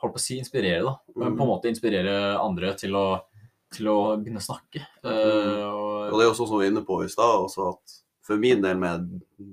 [0.00, 0.94] Holdt på å si inspirere, da.
[1.12, 1.50] Men på en Mm.
[1.50, 3.20] måte inspirere andre til å,
[3.76, 4.80] til å begynne å snakke.
[5.04, 8.40] Uh, Og og, det er også som vi var inne på i stad, at for
[8.40, 9.04] min del med,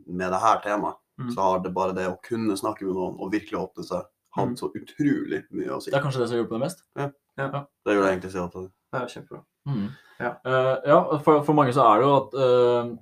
[0.07, 1.31] med det her temaet, Mm.
[1.33, 4.05] så har det bare det å kunne snakke med noen og virkelig åpne seg,
[4.38, 4.57] hatt Mm.
[4.59, 5.91] så utrolig mye å si.
[5.91, 6.83] det er kanskje det som har hjulpet det mest.
[6.95, 9.41] Det gjør det egentlig si at det er kjempebra.
[9.67, 9.88] Mm.
[10.19, 10.31] Ja.
[10.45, 12.95] uh, ja, for, for mange så er det jo at uh,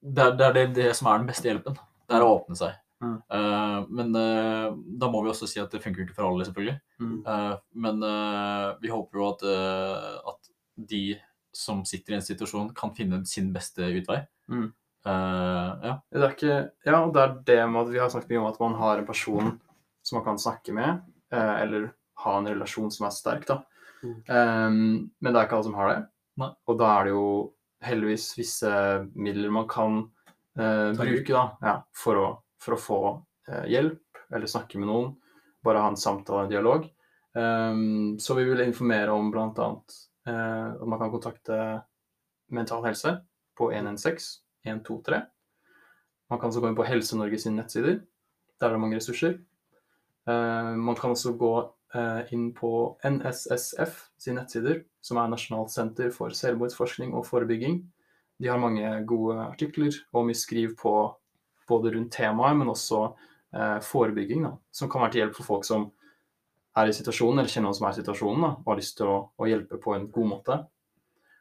[0.00, 1.76] det, er, det er det, det som er den beste hjelpen.
[2.08, 2.78] Det er å åpne seg.
[3.00, 3.16] Mm.
[3.32, 4.12] Uh, men
[5.00, 6.78] da må vi også si at det funker ikke for alle, selvfølgelig.
[7.00, 7.16] Mm.
[7.32, 8.02] Eh, men
[8.82, 9.44] vi håper jo at,
[10.32, 11.04] at de
[11.56, 14.20] som sitter i en situasjon, kan finne sin beste utvei.
[14.52, 14.66] Mm.
[15.06, 15.94] Eh, ja.
[16.12, 18.50] Det er ikke Ja, og det er det med at vi har snakket mye om
[18.50, 19.54] at man har en person
[20.02, 21.90] som man kan snakke med, eh, eller
[22.24, 23.60] ha en relasjon som er sterk, da.
[24.02, 25.98] Um, men det er ikke alle som har det.
[26.40, 26.50] Nei.
[26.68, 27.24] Og da er det jo
[27.84, 28.70] heldigvis visse
[29.16, 29.98] midler man kan
[30.58, 32.28] eh, bruke da, ja, for, å,
[32.60, 33.00] for å få
[33.48, 35.10] eh, hjelp, eller snakke med noen.
[35.64, 36.86] Bare ha en samtale, en dialog.
[37.36, 39.68] Um, så vi vil informere om bl.a.
[40.28, 41.58] Uh, at man kan kontakte
[42.50, 43.18] Mental Helse
[43.56, 45.20] på 116 123.
[46.30, 48.00] Man kan så gå inn på Helse-Norge sine nettsider.
[48.60, 49.38] Der er det mange ressurser.
[50.30, 51.52] Eh, man kan også gå
[51.94, 52.72] eh, inn på
[53.04, 57.80] NSSF sine nettsider, som er Nasjonalt senter for selvmordsforskning og forebygging.
[58.40, 60.94] De har mange gode artikler og mye skriv på
[61.70, 63.06] både rundt temaet, men også
[63.54, 65.88] eh, forebygging, da, som kan være til hjelp for folk som
[66.78, 69.10] er i situasjonen, eller kjenner noen som er i situasjonen, da, og har lyst til
[69.10, 70.60] å, å hjelpe på en god måte.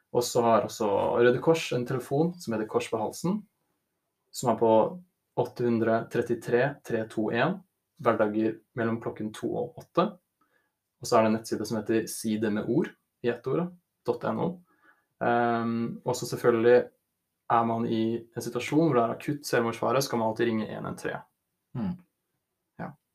[0.09, 0.89] Og så har også
[1.21, 3.37] Røde Kors en telefon som heter Kors på halsen,
[4.33, 4.71] som er på
[5.39, 7.59] 833 321
[8.04, 10.08] hverdager mellom klokken to og åtte.
[11.00, 12.91] Og så er det en nettside som heter Si det med ord
[13.24, 13.70] i ett ord,
[14.08, 14.50] .no.
[15.20, 16.78] Um, og så selvfølgelig
[17.50, 21.20] er man i en situasjon hvor det er akutt selvmordsfare, skal man alltid ringe 113.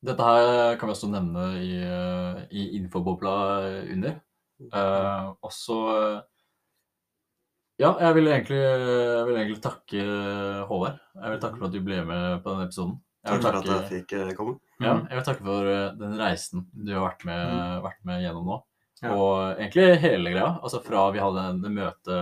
[0.04, 3.34] Dette her kan vi også nevne i, eh, i infobobla
[3.94, 4.20] under.
[4.70, 6.20] Uh, også eh,
[7.80, 10.02] Ja, jeg vil egentlig, jeg vil egentlig takke
[10.68, 11.00] Håvard.
[11.16, 12.92] Jeg vil takke for at du ble med på denne episoden.
[13.24, 14.58] Jeg Takk for at jeg fikk eh, komme.
[14.80, 18.44] ja, jeg vil takke for eh, den reisen du har vært med, vært med gjennom
[18.50, 18.58] nå.
[19.02, 19.10] Ja.
[19.16, 20.50] Og egentlig hele greia.
[20.62, 22.18] Altså fra vi hadde en møte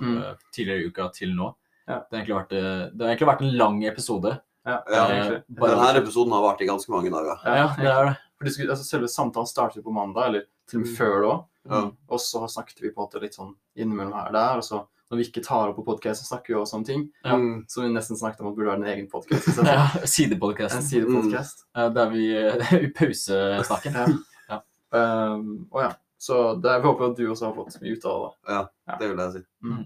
[0.00, 0.16] Mm.
[0.22, 1.54] eh, tidligere i uka til nå.
[1.88, 2.00] Ja.
[2.10, 4.40] Det, har vært, eh, det har egentlig vært en lang episode.
[4.64, 7.36] Ja, bare- Denne episoden har vært i ganske mange dager.
[7.44, 8.16] Ja, det er det.
[8.38, 11.34] For det skulle, altså selve samtalen startet på mandag, eller til og med før da.
[11.68, 11.90] Mm.
[12.08, 14.56] Og så snakket vi på en måte litt sånn innimellom her og der.
[14.56, 17.06] Og så når vi ikke tar opp på podkast, så snakker vi også om ting
[17.24, 17.36] Ja.
[17.38, 17.64] Mm.
[17.70, 19.46] som vi nesten snakket om at burde være en egen podkast.
[19.64, 20.82] Ja, En Sidepodkasten.
[20.82, 21.64] sidepodkast.
[21.78, 21.94] Mm.
[21.94, 22.24] Der vi
[22.88, 23.94] I pausesnakken.
[23.94, 24.06] Ja.
[24.50, 24.60] Ja.
[25.34, 25.92] Um, og ja.
[26.24, 28.54] Så det, vi håper at du også har fått mye ut av det.
[28.54, 28.60] Ja,
[28.98, 29.42] det vil jeg si.
[29.66, 29.82] Mm.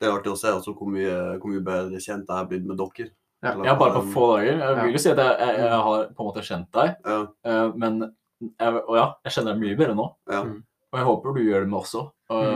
[0.00, 2.66] Det er artig å se altså, hvor, mye, hvor mye bedre kjent jeg er blitt
[2.68, 3.10] med dere.
[3.40, 3.54] Ja.
[3.64, 4.58] Ja, bare på um, få dager.
[4.60, 7.18] Jeg vil jo si at jeg, jeg, jeg har på en måte kjent deg, Ja,
[7.48, 10.08] eh, men jeg, og ja, jeg kjenner deg mye bedre nå.
[10.32, 10.42] ja.
[10.44, 10.58] Mm.
[10.90, 12.00] Og jeg håper du gjør det med også.
[12.34, 12.46] Og,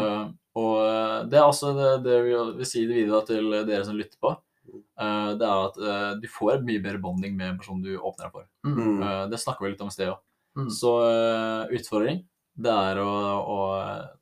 [0.55, 4.18] og det er også det, det vi vil si det videre til dere som lytter
[4.22, 4.34] på.
[4.74, 8.28] Eh, det er at eh, du får mye bedre bonding med en person du åpner
[8.28, 8.46] deg for.
[8.66, 9.02] Mm.
[9.02, 10.20] Eh, det snakker vi litt om i sted òg.
[10.57, 10.68] Mm.
[10.70, 12.22] Så eh, utfordring,
[12.55, 13.11] det er å,
[13.42, 13.59] å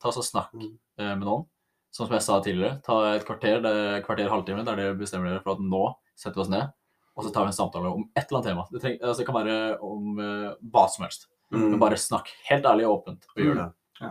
[0.01, 0.71] ta så snakk Mm.
[0.99, 1.45] eh, med noen.
[1.93, 5.29] Sånn som jeg sa tidligere, ta et kvarter, det er kvarter, halvtime, der dere bestemmer
[5.29, 5.83] dere for at nå
[6.17, 6.71] setter vi oss ned,
[7.13, 8.65] og så tar vi en samtale om et eller annet tema.
[8.73, 11.29] Det, treng, altså, det kan være om eh, hva som helst.
[11.53, 11.67] Mm.
[11.75, 13.67] Men bare snakk helt ærlig og åpent, og gjør det.
[14.01, 14.11] Ja.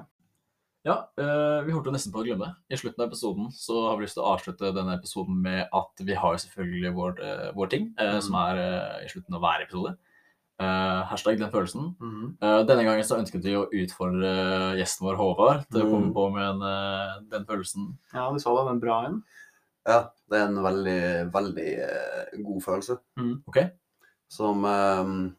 [0.84, 2.56] Ja, eh, vi holdt jo nesten på å glemme.
[2.72, 6.02] I slutten av episoden så har vi lyst til å avslutte denne episoden med at
[6.02, 8.22] vi har selvfølgelig vår, eh, vår ting, mm.
[8.26, 8.62] som er
[9.06, 9.98] i slutten av hver episode.
[10.62, 11.96] Uh, hashtag den følelsen.
[11.98, 12.26] Mhm.
[12.44, 16.14] uh, denne gangen så ønsket vi å utfordre gjesten vår Håvard til å komme Mm.
[16.14, 17.88] på med en, uh, den følelsen.
[18.14, 18.68] Ja, du sa det.
[18.70, 19.24] Den bra en.
[19.88, 23.00] Ja, det er en veldig, veldig god følelse.
[23.48, 23.58] Ok?
[24.30, 25.32] Som eh,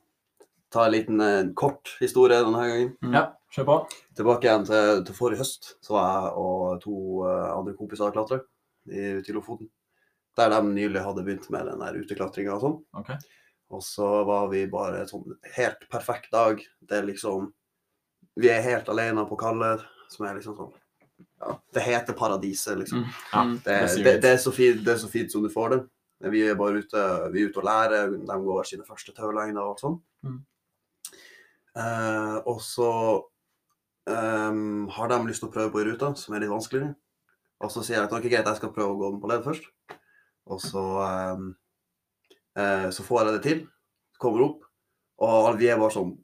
[0.74, 2.96] tar en liten kort historie denne gangen.
[3.00, 3.14] Mm.
[3.14, 3.22] Ja,
[3.52, 3.76] kjør på.
[4.16, 6.96] Tilbake igjen til, til forrige høst, så var jeg og to
[7.26, 9.70] uh, andre kompiser og klatra ute i Lofoten.
[10.36, 12.76] Der de nylig hadde begynt med den der uteklatringa og sånn.
[13.02, 13.18] Okay.
[13.72, 16.60] Og så var vi bare en sånn helt perfekt dag.
[16.80, 17.50] Det er liksom
[18.40, 20.70] Vi er helt alene på Kaller, som er liksom sånn
[21.40, 23.04] ja, Det heter paradiset, liksom.
[23.04, 23.18] Mm.
[23.32, 23.58] Ja, Mm.
[23.64, 25.80] Det, det det, det, er så fint, det er så fint som du får det.
[26.32, 28.12] Vi er bare ute, vi er ute og lærer.
[28.14, 29.98] De går sine første taulengder og sånn.
[30.22, 30.40] Mm.
[31.72, 32.88] Uh, og så
[34.10, 36.94] ehm, har de lyst til å prøve på ei rute som er litt vanskeligere.
[37.62, 39.44] Og så sier jeg at ok, greit, jeg skal prøve å gå den på ledd
[39.46, 39.68] først.
[40.50, 40.82] Og så,
[41.36, 41.48] um,
[42.58, 43.64] uh, så får jeg det til.
[44.22, 44.68] Kommer opp.
[45.22, 46.14] Og vi er bare sånn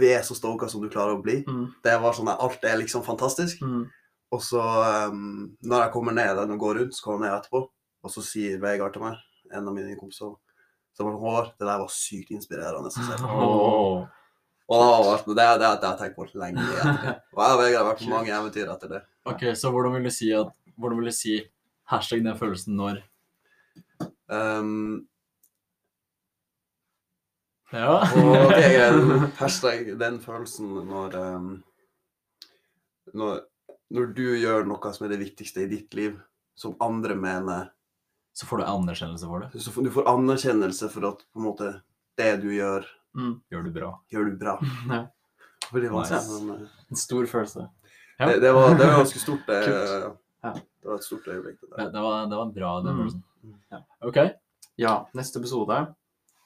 [0.00, 1.42] Vi er så stoka som du klarer å bli.
[1.44, 1.66] Mm.
[1.84, 3.60] Det var sånn at alt er liksom fantastisk.
[3.60, 3.82] Mm.
[4.30, 4.62] Og så,
[5.10, 7.64] um, når jeg kommer ned og går rundt, så kommer jeg ned etterpå,
[8.06, 9.18] og så sier Vegard til meg,
[9.50, 10.36] en av mine kompiser,
[10.94, 12.92] som har hår det der var sykt inspirerende.
[12.94, 14.06] Så jeg, på».
[14.70, 17.16] Og det det, det, det har jeg tenkt på lenge etter.
[17.34, 19.00] Og jeg Vegard har vært på mange eventyr etter det.
[19.26, 21.34] Ok, så hvordan vil du si at Hvordan vil du si
[21.90, 23.00] hashtag den følelsen når
[24.30, 25.08] Um,
[27.74, 27.98] Ja.
[28.14, 29.34] og greit.
[29.42, 31.48] hashtag den følelsen når, um,
[33.14, 33.42] når,
[33.90, 36.16] når du gjør noe som er det viktigste i ditt liv,
[36.58, 37.70] som andre mener,
[38.32, 39.60] Så får du anerkjennelse for det.
[39.60, 41.70] så du får anerkjennelse for at på en måte,
[42.16, 42.86] det du gjør,
[43.50, 43.90] Gjør du bra.
[44.12, 44.58] gjør du bra.
[44.90, 45.06] Ja.
[45.72, 46.40] Nice.
[46.42, 46.62] men...
[46.62, 47.68] uh, En stor følelse.
[48.18, 48.26] Ja.
[48.26, 49.46] Det, det, var, det var ganske stort.
[49.46, 49.58] Det,
[50.42, 50.52] Ja.
[50.54, 51.60] det var et stort øyeblikk.
[51.60, 51.90] Det Det, der.
[51.92, 53.10] det, var, det var bra, den
[53.42, 53.54] Mm.
[53.70, 53.78] Ja.
[54.04, 54.16] Ok.
[54.76, 55.76] Ja, neste episode.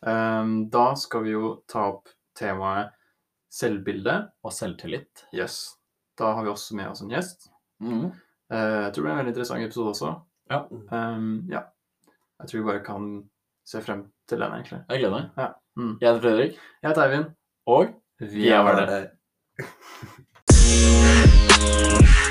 [0.07, 2.09] Um, da skal vi jo ta opp
[2.39, 2.93] temaet
[3.51, 4.15] selvbilde.
[4.45, 5.25] Og selvtillit.
[5.35, 5.77] Yes.
[6.19, 7.49] Da har vi også med oss en gjest.
[7.83, 8.13] Mm.
[8.53, 10.13] Uh, jeg tror det blir en veldig interessant episode også.
[10.51, 10.61] Ja.
[10.71, 11.65] Um, ja.
[12.41, 13.09] Jeg tror vi bare kan
[13.67, 14.85] se frem til den, egentlig.
[14.91, 15.31] Jeg gleder meg.
[15.39, 15.49] Ja.
[15.77, 15.97] Mm.
[16.01, 16.53] Jeg heter Fredrik,
[16.83, 17.25] Jeg heter Eivind.
[17.67, 17.87] og
[18.21, 19.11] Vi er er det.